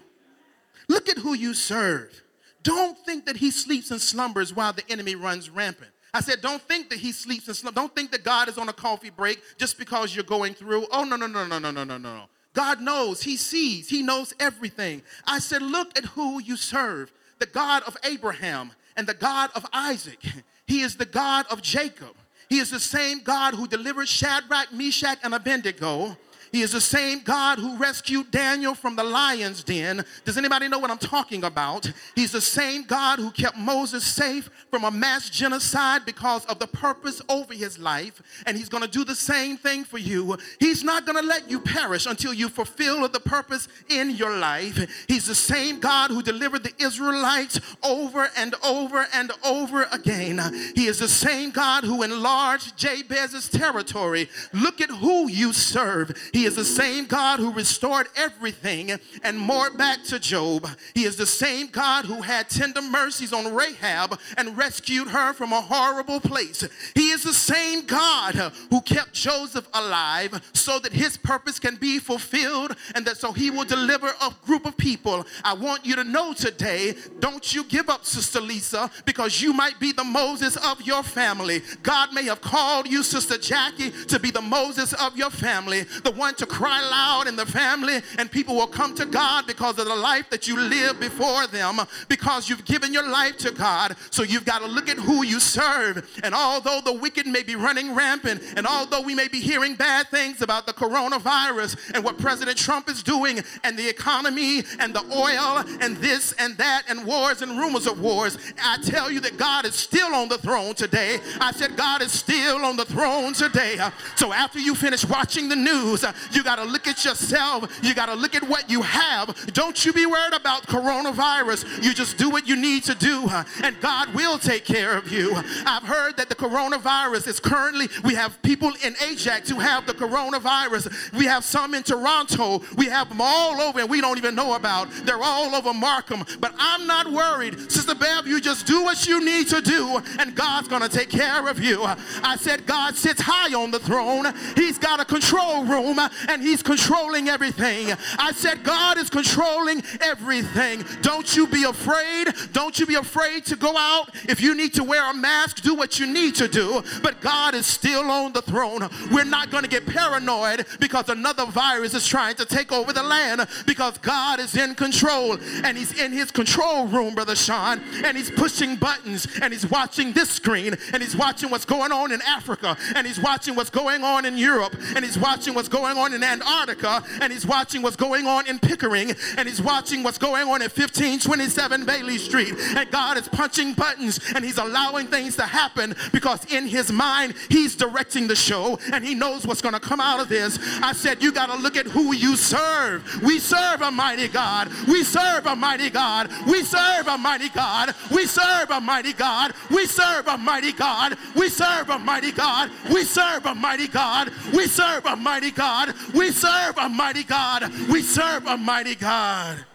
[0.87, 2.21] Look at who you serve.
[2.63, 5.91] Don't think that he sleeps and slumbers while the enemy runs rampant.
[6.13, 7.81] I said, don't think that he sleeps and slumbers.
[7.81, 10.85] Don't think that God is on a coffee break just because you're going through.
[10.91, 12.25] Oh, no, no, no, no, no, no, no, no.
[12.53, 15.01] God knows, he sees, he knows everything.
[15.25, 19.65] I said, look at who you serve the God of Abraham and the God of
[19.73, 20.19] Isaac
[20.67, 22.15] he is the God of Jacob.
[22.49, 26.17] He is the same God who delivered Shadrach, Meshach, and Abednego
[26.51, 30.03] he is the same God who rescued Daniel from the lion's den.
[30.25, 31.91] Does anybody know what I'm talking about?
[32.15, 36.67] He's the same God who kept Moses safe from a mass genocide because of the
[36.67, 38.21] purpose over his life.
[38.45, 40.37] And he's going to do the same thing for you.
[40.59, 45.05] He's not going to let you perish until you fulfill the purpose in your life.
[45.07, 50.39] He's the same God who delivered the Israelites over and over and over again.
[50.75, 54.29] He is the same God who enlarged Jabez's territory.
[54.53, 56.11] Look at who you serve.
[56.33, 60.67] He he is the same God who restored everything and more back to Job.
[60.95, 65.53] He is the same God who had tender mercies on Rahab and rescued her from
[65.53, 66.67] a horrible place.
[66.95, 68.33] He is the same God
[68.71, 73.51] who kept Joseph alive so that his purpose can be fulfilled and that so he
[73.51, 75.27] will deliver a group of people.
[75.43, 79.79] I want you to know today, don't you give up, Sister Lisa, because you might
[79.79, 81.61] be the Moses of your family.
[81.83, 86.09] God may have called you, Sister Jackie, to be the Moses of your family, the
[86.09, 89.85] one to cry loud in the family, and people will come to God because of
[89.85, 93.95] the life that you live before them, because you've given your life to God.
[94.09, 96.09] So you've got to look at who you serve.
[96.23, 100.07] And although the wicked may be running rampant, and although we may be hearing bad
[100.09, 105.03] things about the coronavirus and what President Trump is doing, and the economy, and the
[105.15, 109.37] oil, and this and that, and wars and rumors of wars, I tell you that
[109.37, 111.19] God is still on the throne today.
[111.39, 113.77] I said, God is still on the throne today.
[114.15, 117.79] So after you finish watching the news, you got to look at yourself.
[117.83, 119.53] You got to look at what you have.
[119.53, 121.83] Don't you be worried about coronavirus.
[121.83, 123.29] You just do what you need to do,
[123.63, 125.35] and God will take care of you.
[125.65, 129.93] I've heard that the coronavirus is currently, we have people in Ajax who have the
[129.93, 131.13] coronavirus.
[131.13, 132.61] We have some in Toronto.
[132.77, 134.89] We have them all over, and we don't even know about.
[135.03, 136.23] They're all over Markham.
[136.39, 137.71] But I'm not worried.
[137.71, 141.09] Sister Bev, you just do what you need to do, and God's going to take
[141.09, 141.83] care of you.
[141.83, 144.33] I said, God sits high on the throne.
[144.55, 147.93] He's got a control room, and He's controlling everything.
[148.17, 150.83] I said, God is controlling everything.
[151.01, 152.27] Don't you be afraid.
[152.51, 154.09] Don't you be afraid to go out.
[154.27, 156.83] If you need to wear a mask, do what you need to do.
[157.01, 158.89] But God is still on the throne.
[159.11, 163.03] We're not going to get paranoid because another virus is trying to take over the
[163.03, 168.17] land because God is in control and He's in His control room, Brother Sean, and
[168.17, 172.21] He's pushing buttons and He's watching this screen and He's watching what's going on in
[172.21, 176.13] Africa and He's watching what's going on in Europe and He's watching what's going on
[176.13, 180.43] in Antarctica and He's watching what's going on in Pickering and He's watching what's going
[180.43, 182.53] on at 1527 Bailey Street.
[182.75, 187.33] And God is punching buttons and He's allowing things to happen because in His mind,
[187.49, 190.59] He's directing the show and He knows what's going to come out of this.
[190.81, 193.21] I said, You got to look at who you serve.
[193.23, 194.69] We serve a mighty God.
[194.87, 196.29] We serve a mighty God.
[196.47, 197.93] We serve a mighty God.
[198.11, 199.53] We serve a mighty God.
[199.69, 201.17] We serve a mighty God.
[201.35, 202.71] We serve a mighty God.
[202.91, 204.31] We serve a mighty God.
[204.53, 205.80] We serve a mighty God.
[206.13, 207.71] We serve a mighty God.
[207.89, 209.65] We serve a mighty God.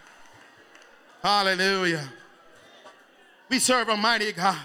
[1.23, 2.09] Hallelujah.
[3.49, 4.61] We serve a mighty God.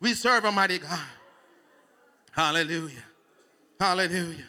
[0.00, 1.00] We serve a mighty God.
[2.32, 3.04] Hallelujah.
[3.78, 4.44] Hallelujah.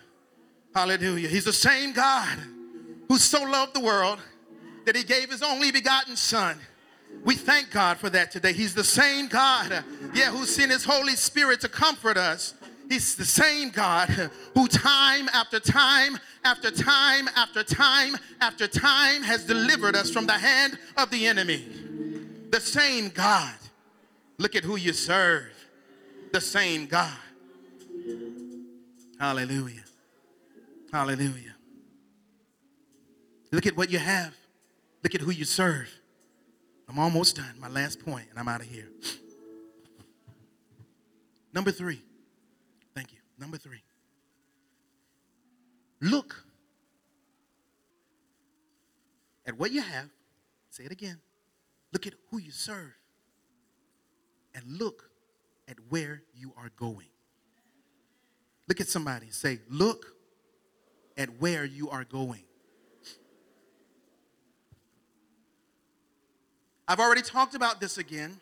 [0.74, 1.28] Hallelujah.
[1.28, 2.38] He's the same God
[3.08, 4.20] who so loved the world
[4.86, 6.60] that he gave his only begotten son.
[7.24, 8.54] We thank God for that today.
[8.54, 12.56] He's the same God, yeah, who sent his Holy Spirit to comfort us.
[12.90, 14.10] He's the same God
[14.54, 20.34] who time after time after time after time after time has delivered us from the
[20.34, 21.66] hand of the enemy.
[22.52, 23.56] The same God.
[24.38, 25.54] Look at who you serve.
[26.32, 27.18] The same God.
[29.20, 29.84] Hallelujah.
[30.92, 31.56] Hallelujah.
[33.52, 34.36] Look at what you have.
[35.04, 35.90] Look at who you serve.
[36.90, 37.56] I'm almost done.
[37.60, 38.90] My last point, and I'm out of here.
[41.54, 42.02] Number three.
[43.44, 43.84] Number three.
[46.00, 46.46] Look
[49.46, 50.08] at what you have.
[50.70, 51.20] Say it again.
[51.92, 52.94] Look at who you serve.
[54.56, 55.10] And look
[55.68, 57.10] at where you are going.
[58.70, 59.26] Look at somebody.
[59.26, 60.06] and Say, look
[61.18, 62.46] at where you are going.
[66.88, 68.40] I've already talked about this again.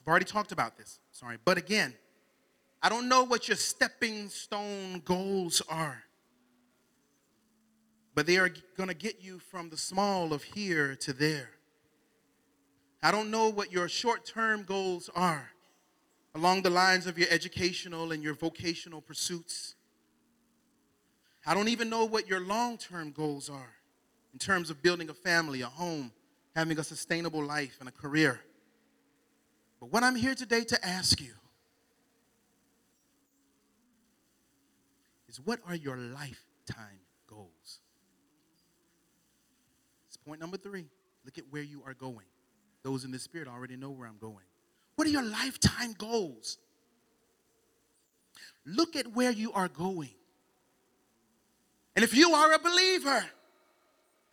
[0.00, 0.98] I've already talked about this.
[1.12, 1.36] Sorry.
[1.44, 1.94] But again,
[2.84, 6.04] I don't know what your stepping stone goals are.
[8.14, 11.48] But they are going to get you from the small of here to there.
[13.02, 15.50] I don't know what your short term goals are
[16.34, 19.76] along the lines of your educational and your vocational pursuits.
[21.46, 23.76] I don't even know what your long term goals are
[24.34, 26.12] in terms of building a family, a home,
[26.54, 28.40] having a sustainable life, and a career.
[29.80, 31.32] But what I'm here today to ask you
[35.34, 37.80] is what are your lifetime goals?
[40.06, 40.86] It's point number three.
[41.24, 42.26] Look at where you are going.
[42.84, 44.44] Those in the spirit already know where I'm going.
[44.94, 46.58] What are your lifetime goals?
[48.64, 50.14] Look at where you are going.
[51.96, 53.24] And if you are a believer,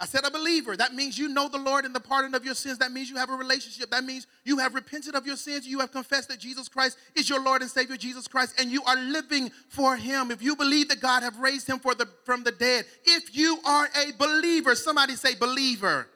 [0.01, 0.75] I said a believer.
[0.75, 2.79] That means you know the Lord and the pardon of your sins.
[2.79, 3.91] That means you have a relationship.
[3.91, 5.67] That means you have repented of your sins.
[5.67, 8.83] You have confessed that Jesus Christ is your Lord and Savior, Jesus Christ, and you
[8.85, 10.31] are living for Him.
[10.31, 13.87] If you believe that God have raised Him the, from the dead, if you are
[13.95, 16.07] a believer, somebody say believer.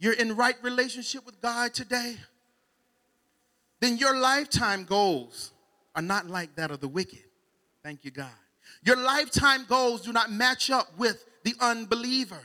[0.00, 2.16] You're in right relationship with God today,
[3.78, 5.52] then your lifetime goals
[5.94, 7.22] are not like that of the wicked.
[7.84, 8.30] Thank you, God.
[8.84, 12.40] Your lifetime goals do not match up with the unbeliever.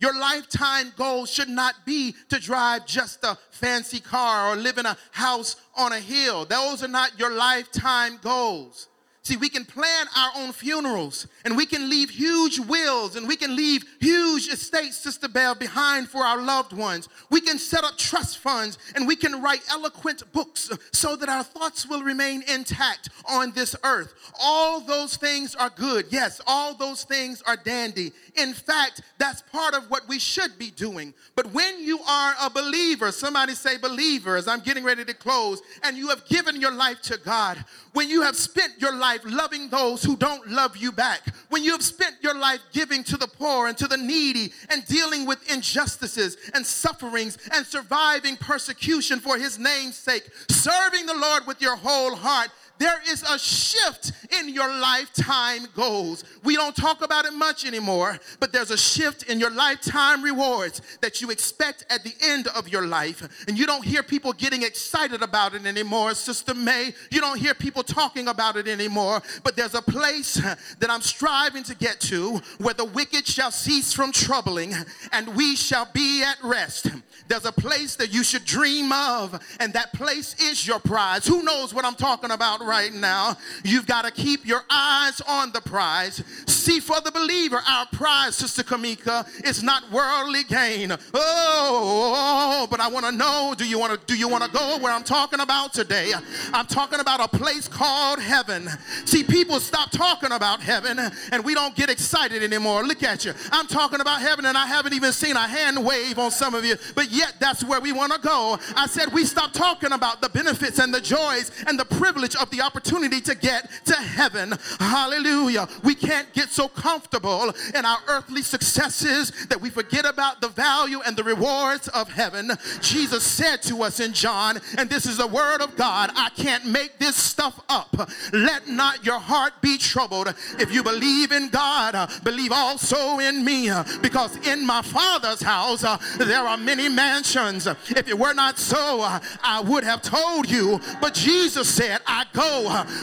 [0.00, 4.86] Your lifetime goal should not be to drive just a fancy car or live in
[4.86, 6.44] a house on a hill.
[6.44, 8.88] Those are not your lifetime goals.
[9.26, 13.36] See, we can plan our own funerals and we can leave huge wills and we
[13.36, 17.08] can leave huge estates, Sister Bell, behind for our loved ones.
[17.30, 21.42] We can set up trust funds and we can write eloquent books so that our
[21.42, 24.12] thoughts will remain intact on this earth.
[24.38, 26.04] All those things are good.
[26.10, 28.12] Yes, all those things are dandy.
[28.36, 31.14] In fact, that's part of what we should be doing.
[31.34, 35.96] But when you are a believer, somebody say believers, I'm getting ready to close, and
[35.96, 37.64] you have given your life to God,
[37.94, 41.70] when you have spent your life loving those who don't love you back, when you
[41.72, 45.48] have spent your life giving to the poor and to the needy and dealing with
[45.50, 51.76] injustices and sufferings and surviving persecution for his name's sake, serving the Lord with your
[51.76, 56.24] whole heart, there is a shift in your lifetime goals.
[56.42, 60.82] We don't talk about it much anymore, but there's a shift in your lifetime rewards
[61.00, 63.46] that you expect at the end of your life.
[63.46, 66.94] And you don't hear people getting excited about it anymore, Sister May.
[67.10, 71.62] You don't hear people talking about it anymore, but there's a place that I'm striving
[71.64, 74.74] to get to where the wicked shall cease from troubling
[75.12, 76.88] and we shall be at rest.
[77.28, 81.26] There's a place that you should dream of, and that place is your prize.
[81.26, 83.36] Who knows what I'm talking about right now?
[83.64, 86.22] You've got to keep your eyes on the prize.
[86.46, 90.92] See, for the believer, our prize, Sister Kamika, is not worldly gain.
[91.12, 94.78] Oh, but I want to know do you want to do you want to go
[94.78, 96.12] where I'm talking about today?
[96.52, 98.68] I'm talking about a place called heaven.
[99.04, 100.98] See, people stop talking about heaven
[101.32, 102.82] and we don't get excited anymore.
[102.84, 103.34] Look at you.
[103.52, 106.64] I'm talking about heaven and I haven't even seen a hand wave on some of
[106.64, 108.58] you, but yet that's where we want to go.
[108.76, 112.50] I said we stop talking about the benefits and the joys and the privilege of
[112.54, 114.54] the opportunity to get to heaven.
[114.78, 115.68] Hallelujah.
[115.82, 121.00] We can't get so comfortable in our earthly successes that we forget about the value
[121.04, 122.52] and the rewards of heaven.
[122.80, 126.66] Jesus said to us in John, and this is the word of God I can't
[126.66, 128.10] make this stuff up.
[128.32, 130.28] Let not your heart be troubled.
[130.58, 135.42] If you believe in God, uh, believe also in me, uh, because in my Father's
[135.42, 137.66] house uh, there are many mansions.
[137.66, 139.00] If it were not so,
[139.42, 140.80] I would have told you.
[141.00, 142.43] But Jesus said, I go.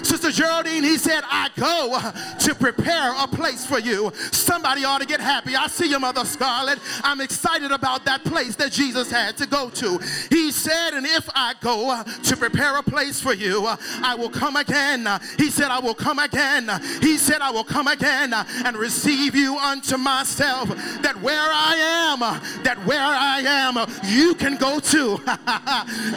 [0.04, 2.00] Sister Geraldine, he said, I go
[2.40, 4.12] to prepare a place for you.
[4.32, 5.56] Somebody ought to get happy.
[5.56, 6.80] I see you, Mother Scarlet.
[7.04, 10.00] I'm excited about that place that Jesus had to go to.
[10.30, 14.56] He said, And if I go to prepare a place for you, I will come
[14.56, 15.08] again.
[15.38, 16.70] He said, I will come again.
[17.02, 20.70] He said, I will come again and receive you unto myself.
[21.02, 22.20] That where I am,
[22.64, 25.20] that where I am, you can go to.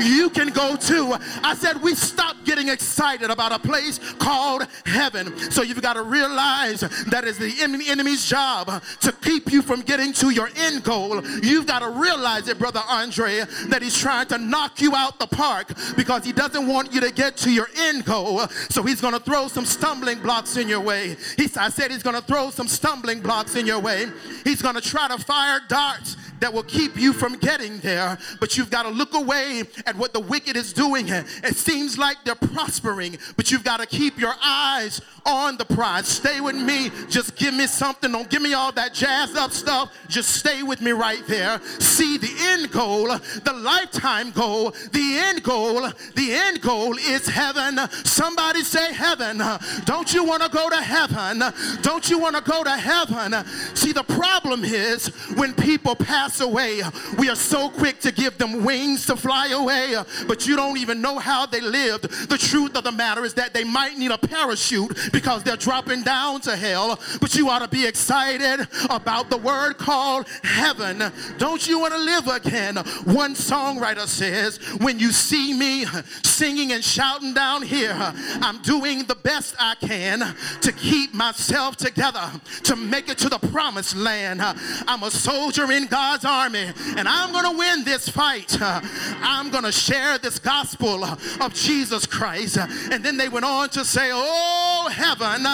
[0.05, 1.19] you can go to.
[1.43, 5.39] I said, we stop getting excited about a place called heaven.
[5.51, 10.13] So you've got to realize that is the enemy's job to keep you from getting
[10.15, 11.25] to your end goal.
[11.43, 15.27] You've got to realize it, Brother Andre, that he's trying to knock you out the
[15.27, 18.47] park because he doesn't want you to get to your end goal.
[18.71, 21.17] So he's going to throw some stumbling blocks in your way.
[21.37, 24.07] He, I said he's going to throw some stumbling blocks in your way.
[24.45, 28.19] He's going to try to fire darts that will keep you from getting there.
[28.39, 31.09] But you've got to look away at what the wicked is doing.
[31.09, 36.07] It seems like they're prospering, but you've got to keep your eyes on the prize.
[36.07, 36.91] Stay with me.
[37.09, 38.13] Just give me something.
[38.13, 39.91] Don't give me all that jazzed up stuff.
[40.07, 41.63] Just stay with me right there.
[41.79, 45.81] See the end goal, the lifetime goal, the end goal.
[46.15, 47.79] The end goal is heaven.
[48.05, 49.41] Somebody say heaven.
[49.87, 51.43] Don't you want to go to heaven?
[51.81, 53.47] Don't you want to go to heaven?
[53.75, 56.83] See, the problem is when people pass away,
[57.19, 59.95] we are so quick to give them wings to fly away,
[60.27, 62.29] but you don't even know how they lived.
[62.29, 66.03] The truth of the matter is that they might need a parachute because they're dropping
[66.03, 71.13] down to hell, but you ought to be excited about the word called heaven.
[71.39, 72.77] Don't you want to live again?
[73.05, 75.87] One songwriter says, When you see me
[76.23, 82.31] singing and shouting down here, I'm doing the best I can to keep myself together
[82.65, 84.41] to make it to the promised land.
[84.43, 88.57] I'm a soldier in God's army and I'm going to win this fight.
[88.61, 92.59] I'm going to share this gospel of Jesus Christ.
[92.59, 95.45] And then they went on to say, Oh, heaven,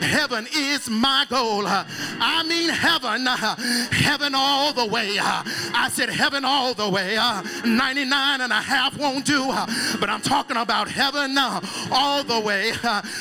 [0.00, 1.64] heaven is my goal.
[1.66, 5.16] I mean, heaven, heaven all the way.
[5.18, 7.16] I said, heaven all the way.
[7.64, 9.46] 99 and a half won't do,
[10.00, 11.36] but I'm talking about heaven
[11.90, 12.72] all the way.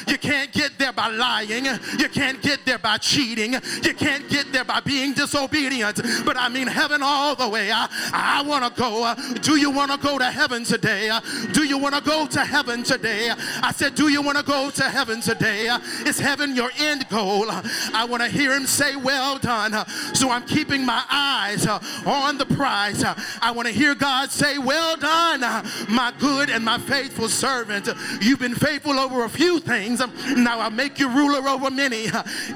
[0.07, 4.51] You can't get there by lying, you can't get there by cheating, you can't get
[4.51, 7.71] there by being disobedient, but I mean, heaven all the way.
[7.71, 9.13] I, I want to go.
[9.41, 11.11] Do you want to go to heaven today?
[11.53, 13.31] Do you want to go to heaven today?
[13.61, 15.54] I said, Do you want to go to heaven today?
[15.55, 15.67] Day?
[15.67, 17.49] Uh, is heaven your end goal?
[17.49, 17.61] Uh,
[17.93, 19.73] I want to hear him say, Well done.
[19.73, 21.65] Uh, so I'm keeping my eyes
[22.05, 23.03] on the prize.
[23.03, 25.41] I want to hear God say, Well done,
[25.89, 27.89] my good and my faithful servant.
[28.21, 30.01] You've been faithful over a few things.
[30.01, 32.07] Um, now I'll make you ruler over many.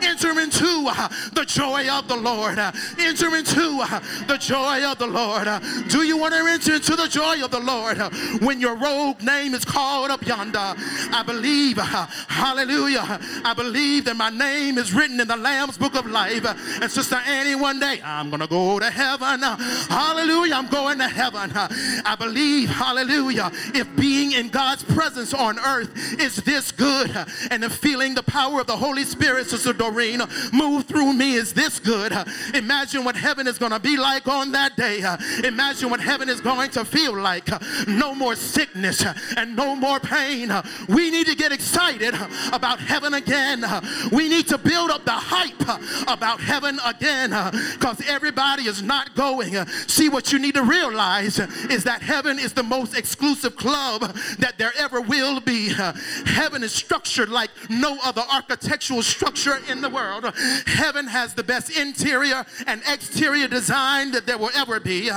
[0.02, 0.92] Enter into
[1.34, 2.60] the joy of the Lord.
[3.00, 3.84] Enter into
[4.28, 5.48] the joy of the Lord.
[5.90, 7.98] Do you want to enter into the joy of the Lord
[8.42, 10.76] when your rogue name is called up yonder?
[11.12, 16.06] I believe, hallelujah, I believe that my name is written in the Lamb's book of
[16.06, 16.46] life.
[16.82, 19.42] And Sister Annie, one day I'm going to go to heaven.
[19.42, 21.52] Hallelujah, I'm going to heaven.
[21.54, 27.12] I believe, hallelujah, if being in God's presence on earth is this good
[27.52, 30.22] and if feeling the power of the Holy Spirit, Sister Doreen,
[30.54, 32.14] move through me is this good.
[32.54, 35.04] Imagine what heaven is going to be like on that day.
[35.46, 37.48] Imagine what heaven is going to feel like.
[37.88, 39.04] No more sickness
[39.38, 40.52] and no more pain.
[40.88, 42.14] We need to get excited
[42.52, 43.64] about heaven again.
[44.12, 45.62] We need to build up the hype
[46.08, 47.30] about heaven again
[47.74, 49.54] because everybody is not going.
[49.88, 54.02] See, what you need to realize is that heaven is the most exclusive club
[54.40, 55.70] that there ever will be.
[55.70, 60.26] Heaven is structured like no other architectural structure in the world.
[60.66, 65.10] Heaven has the best interior and exterior design that there will ever be.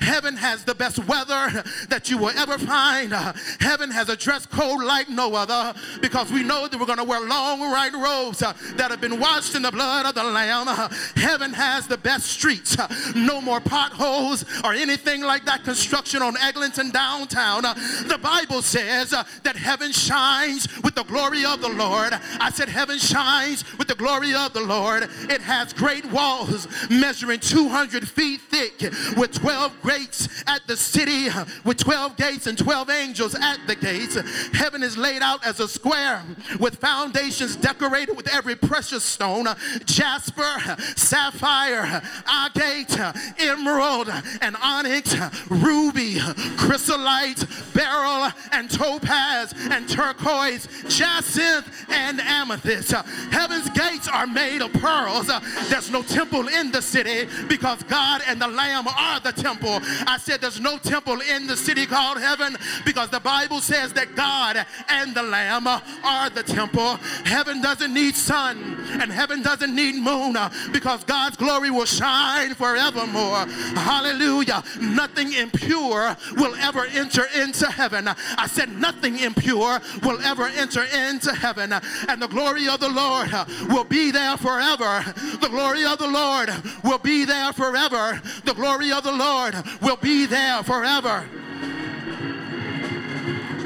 [0.00, 3.12] Heaven has the best weather that you will ever find.
[3.60, 6.99] Heaven has a dress code like no other because we know that we're going to
[7.02, 10.68] wear long white robes uh, that have been washed in the blood of the Lamb.
[10.68, 12.78] Uh, heaven has the best streets.
[12.78, 17.62] Uh, no more potholes or anything like that construction on Eglinton downtown.
[17.62, 22.12] The Bible says that heaven shines with the glory of the Lord.
[22.40, 25.04] I said heaven shines with the glory of the Lord.
[25.28, 28.80] It has great walls measuring 200 feet thick
[29.16, 31.28] with 12 gates at the city,
[31.64, 34.16] with 12 gates and 12 angels at the gates.
[34.52, 36.22] Heaven is laid out as a square
[36.58, 40.58] with foundations decorated with every precious stone uh, jasper,
[40.96, 42.98] sapphire, agate,
[43.38, 44.10] emerald,
[44.42, 45.14] and onyx,
[45.48, 46.18] ruby,
[46.56, 52.90] chrysolite, beryl, and topaz, and turquoise, jacinth, and amethyst.
[53.30, 55.30] Heaven's gates are made of pearls.
[55.68, 59.78] There's no temple in the city because God and the Lamb are the temple.
[60.08, 64.16] I said there's no temple in the city called heaven because the Bible says that
[64.16, 66.79] God and the Lamb are the temple.
[67.24, 72.54] Heaven doesn't need sun and heaven doesn't need moon uh, because God's glory will shine
[72.54, 73.46] forevermore.
[73.76, 74.62] Hallelujah.
[74.80, 78.08] Nothing impure will ever enter into heaven.
[78.08, 81.72] I said nothing impure will ever enter into heaven.
[82.08, 85.04] And the glory of the Lord uh, will be there forever.
[85.40, 86.50] The glory of the Lord
[86.84, 88.20] will be there forever.
[88.44, 91.28] The glory of the Lord will be there forever.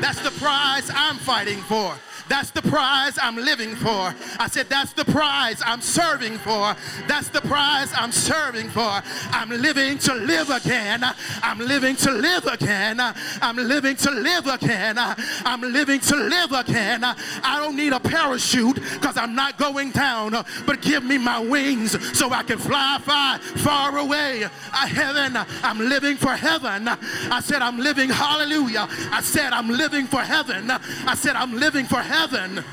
[0.04, 1.96] That's the prize I'm fighting for.
[2.28, 4.14] That's the prize I'm living for.
[4.38, 6.74] I said, That's the prize I'm serving for.
[7.06, 9.02] That's the prize I'm serving for.
[9.30, 11.04] I'm living to live again.
[11.42, 13.00] I'm living to live again.
[13.00, 14.98] I'm living to live again.
[14.98, 17.04] I'm living to live again.
[17.04, 20.32] I don't need a parachute because I'm not going down,
[20.66, 24.44] but give me my wings so I can fly far, far away.
[24.72, 26.88] I, heaven, I'm living for heaven.
[26.88, 28.88] I said, I'm living, hallelujah.
[29.10, 30.70] I said, I'm living for heaven.
[30.70, 32.64] I said, I'm living for heaven.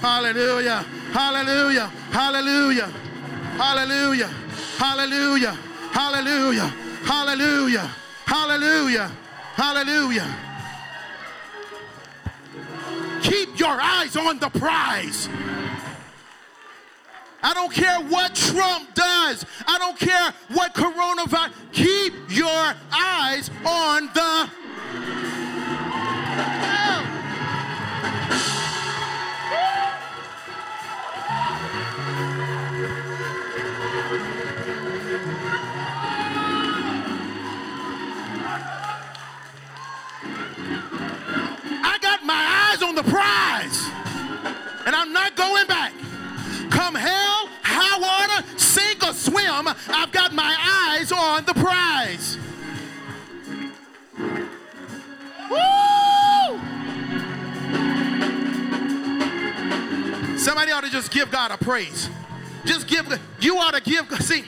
[0.00, 0.84] Hallelujah.
[1.12, 1.86] Hallelujah.
[2.10, 2.86] Hallelujah.
[3.56, 4.26] Hallelujah.
[4.78, 5.56] Hallelujah.
[5.92, 6.74] Hallelujah.
[7.04, 7.90] Hallelujah.
[8.24, 9.10] Hallelujah.
[9.54, 10.36] Hallelujah.
[13.22, 15.28] Keep your eyes on the prize.
[17.42, 19.44] I don't care what Trump does.
[19.66, 21.52] I don't care what coronavirus.
[21.72, 24.50] Keep your eyes on the
[42.90, 43.88] the prize.
[44.84, 45.92] And I'm not going back.
[46.70, 50.56] Come hell, high water, sink or swim, I've got my
[50.90, 52.38] eyes on the prize.
[55.48, 55.58] Woo!
[60.38, 62.10] Somebody ought to just give God a praise.
[62.64, 63.06] Just give,
[63.40, 64.44] you ought to give, God, see,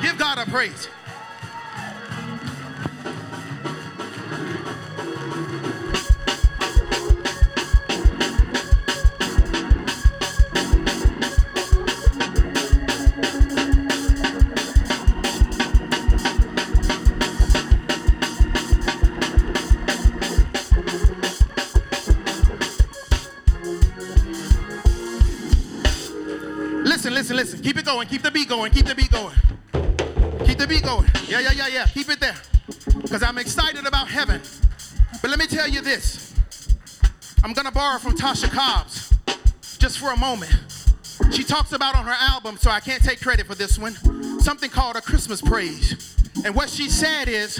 [0.00, 0.88] give God a praise.
[27.88, 29.34] Going, keep the beat going, keep the beat going.
[30.44, 31.08] Keep the beat going.
[31.26, 31.86] Yeah, yeah, yeah, yeah.
[31.86, 32.36] Keep it there.
[33.00, 34.42] Because I'm excited about heaven.
[35.22, 36.34] But let me tell you this.
[37.42, 39.14] I'm gonna borrow from Tasha Cobbs
[39.78, 40.52] just for a moment.
[41.30, 43.94] She talks about on her album, so I can't take credit for this one,
[44.38, 46.14] something called a Christmas praise.
[46.44, 47.56] And what she said is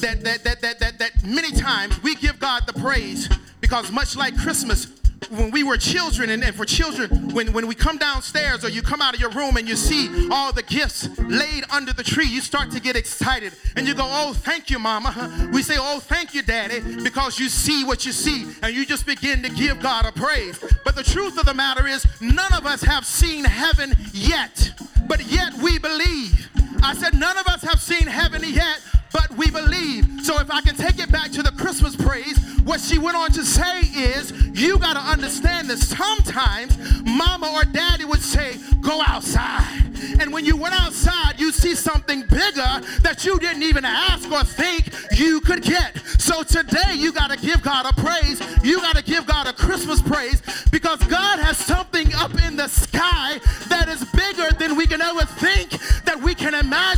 [0.00, 3.28] that that that that that, that many times we give God the praise
[3.60, 4.86] because much like Christmas,
[5.30, 8.82] when we were children, and, and, for children, when, when we come downstairs or you
[8.82, 12.26] come out of your room and you see all the gifts laid under the tree,
[12.26, 15.48] you start to get excited and you go, Oh, thank you, mama.
[15.52, 19.06] We say, Oh, thank you, daddy, because you see what you see and you just
[19.06, 20.62] begin to give God a praise.
[20.84, 24.72] But the truth of the matter is, none of us have seen heaven yet,
[25.08, 26.48] but yet we believe.
[26.82, 28.80] I said, None of us have seen heaven yet,
[29.12, 30.06] but we believe.
[30.22, 33.30] So if I can take it back to the Christmas praise, what she went on
[33.32, 39.02] to say is, you got to understand that sometimes mama or daddy would say, go
[39.06, 39.84] outside.
[40.20, 44.44] And when you went outside, you see something bigger that you didn't even ask or
[44.44, 45.96] think you could get.
[46.18, 48.40] So today you got to give God a praise.
[48.62, 52.68] You got to give God a Christmas praise because God has something up in the
[52.68, 55.57] sky that is bigger than we can ever think,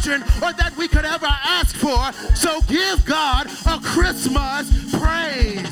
[0.07, 2.13] imagine, or that we could ever ask for.
[2.35, 5.63] So give God a Christmas praise.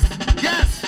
[0.41, 0.85] Yes.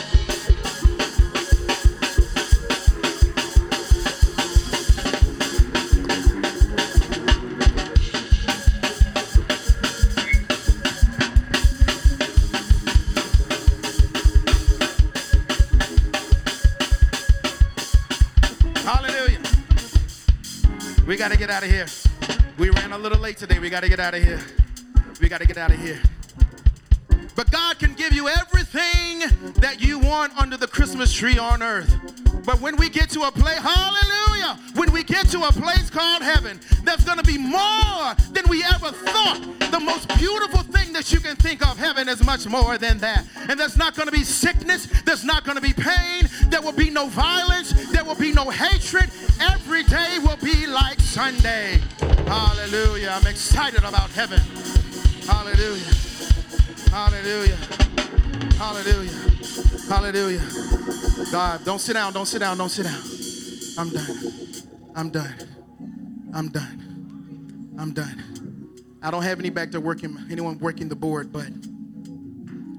[21.07, 21.87] We got to get out of here.
[22.61, 23.57] We ran a little late today.
[23.57, 24.39] We got to get out of here.
[25.19, 25.99] We got to get out of here.
[27.41, 31.91] But God can give you everything that you want under the Christmas tree on earth.
[32.45, 36.21] But when we get to a place, hallelujah, when we get to a place called
[36.21, 39.41] heaven, there's going to be more than we ever thought.
[39.71, 43.25] The most beautiful thing that you can think of, heaven is much more than that.
[43.49, 46.73] And there's not going to be sickness, there's not going to be pain, there will
[46.73, 49.09] be no violence, there will be no hatred.
[49.41, 51.81] Every day will be like Sunday.
[52.27, 53.17] Hallelujah.
[53.19, 54.41] I'm excited about heaven.
[55.25, 56.10] Hallelujah.
[56.91, 57.55] Hallelujah.
[58.57, 59.11] Hallelujah.
[59.87, 60.41] Hallelujah.
[61.31, 63.01] God, don't sit down, don't sit down, don't sit down.
[63.77, 64.33] I'm done.
[64.93, 65.35] I'm done.
[66.33, 67.75] I'm done.
[67.79, 68.77] I'm done.
[69.01, 71.47] I don't have any back there working, anyone working the board, but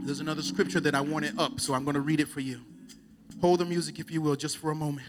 [0.05, 2.61] there's another scripture that I wanted up, so I'm going to read it for you.
[3.41, 5.09] Hold the music, if you will, just for a moment,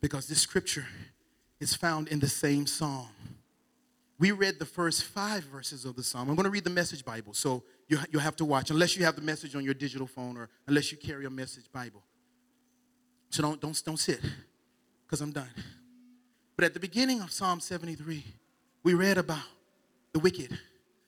[0.00, 0.86] because this scripture
[1.58, 3.08] is found in the same psalm.
[4.20, 6.30] We read the first five verses of the psalm.
[6.30, 9.04] I'm going to read the message Bible, so you, you have to watch, unless you
[9.04, 12.02] have the message on your digital phone or unless you carry a message Bible.
[13.30, 14.20] So don't, don't, don't sit,
[15.06, 15.50] because I'm done.
[16.56, 18.24] But at the beginning of Psalm 73,
[18.82, 19.44] we read about
[20.12, 20.58] the wicked.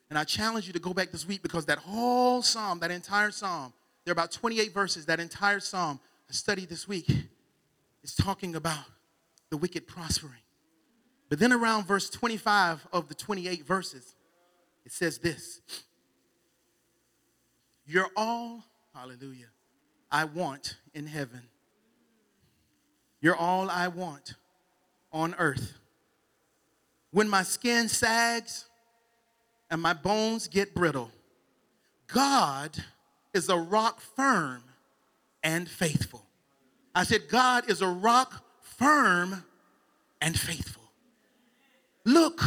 [0.08, 3.30] And I challenge you to go back this week because that whole psalm, that entire
[3.30, 3.72] psalm,
[4.04, 7.10] there are about 28 verses, that entire psalm I studied this week
[8.02, 8.84] is talking about
[9.50, 10.42] the wicked prospering.
[11.28, 14.14] But then around verse 25 of the 28 verses,
[14.84, 15.60] it says this
[17.90, 18.62] You're all,
[18.94, 19.48] hallelujah,
[20.12, 21.42] I want in heaven.
[23.20, 24.34] You're all I want
[25.12, 25.72] on earth.
[27.10, 28.66] When my skin sags
[29.72, 31.10] and my bones get brittle,
[32.06, 32.76] God
[33.34, 34.62] is a rock firm
[35.42, 36.24] and faithful.
[36.94, 39.42] I said, God is a rock firm
[40.20, 40.84] and faithful.
[42.04, 42.40] Look,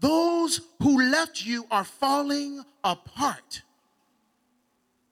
[0.00, 3.62] those who left you are falling apart.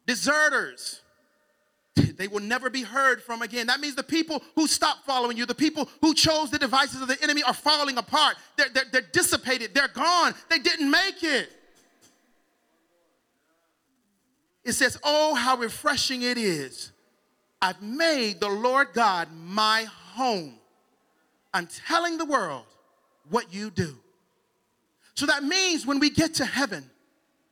[0.09, 1.03] Deserters,
[2.17, 3.67] they will never be heard from again.
[3.67, 7.09] That means the people who stopped following you, the people who chose the devices of
[7.09, 8.37] the enemy are falling apart.
[8.57, 11.53] They're, they're, they're dissipated, they're gone, they didn't make it.
[14.65, 16.91] It says, Oh, how refreshing it is.
[17.61, 20.55] I've made the Lord God my home.
[21.53, 22.65] I'm telling the world
[23.29, 23.97] what you do.
[25.15, 26.89] So that means when we get to heaven,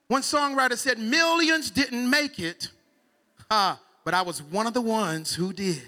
[0.08, 2.68] one songwriter said, Millions didn't make it,
[3.50, 5.82] uh, but I was one of the ones who did.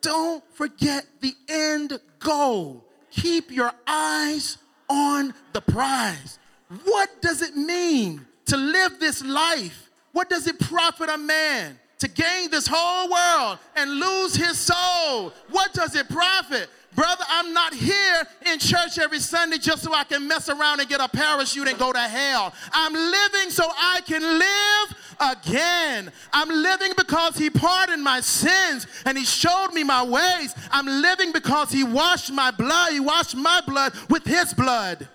[0.00, 2.84] Don't forget the end goal.
[3.10, 4.58] Keep your eyes
[4.88, 6.38] on the prize.
[6.84, 9.90] What does it mean to live this life?
[10.12, 15.32] What does it profit a man to gain this whole world and lose his soul?
[15.50, 16.68] What does it profit?
[16.94, 20.88] Brother, I'm not here in church every Sunday just so I can mess around and
[20.88, 22.54] get a parachute and go to hell.
[22.72, 26.12] I'm living so I can live again.
[26.32, 30.54] I'm living because he pardoned my sins and he showed me my ways.
[30.70, 32.92] I'm living because he washed my blood.
[32.92, 35.08] He washed my blood with his blood.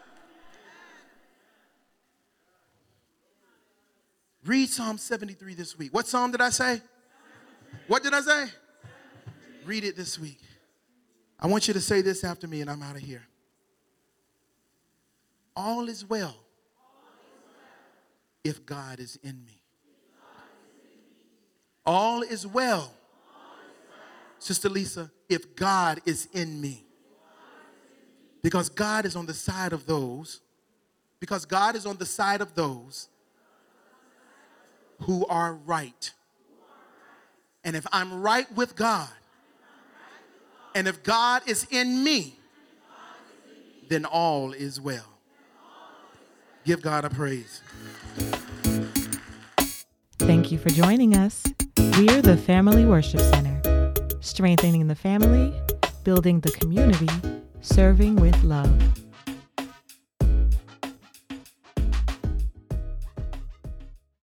[4.46, 5.94] Read Psalm 73 this week.
[5.94, 6.82] What psalm did I say?
[7.88, 8.46] What did I say?
[9.66, 10.40] Read it this week.
[11.42, 13.26] I want you to say this after me, and I'm out of here.
[15.56, 16.36] All is well
[18.44, 19.62] if God is in me.
[21.86, 22.94] All is well,
[24.38, 26.86] Sister Lisa, if God is in me.
[28.42, 30.42] Because God is on the side of those,
[31.20, 33.10] because God is on the side of those
[35.02, 36.12] who are right.
[37.64, 39.10] And if I'm right with God,
[40.76, 42.38] and if God is in me,
[43.88, 45.06] then all is well.
[46.66, 47.62] Give God a praise.
[50.20, 51.44] Thank you for joining us.
[51.78, 55.54] We're the Family Worship Center, strengthening the family,
[56.04, 57.10] building the community,
[57.62, 58.70] serving with love.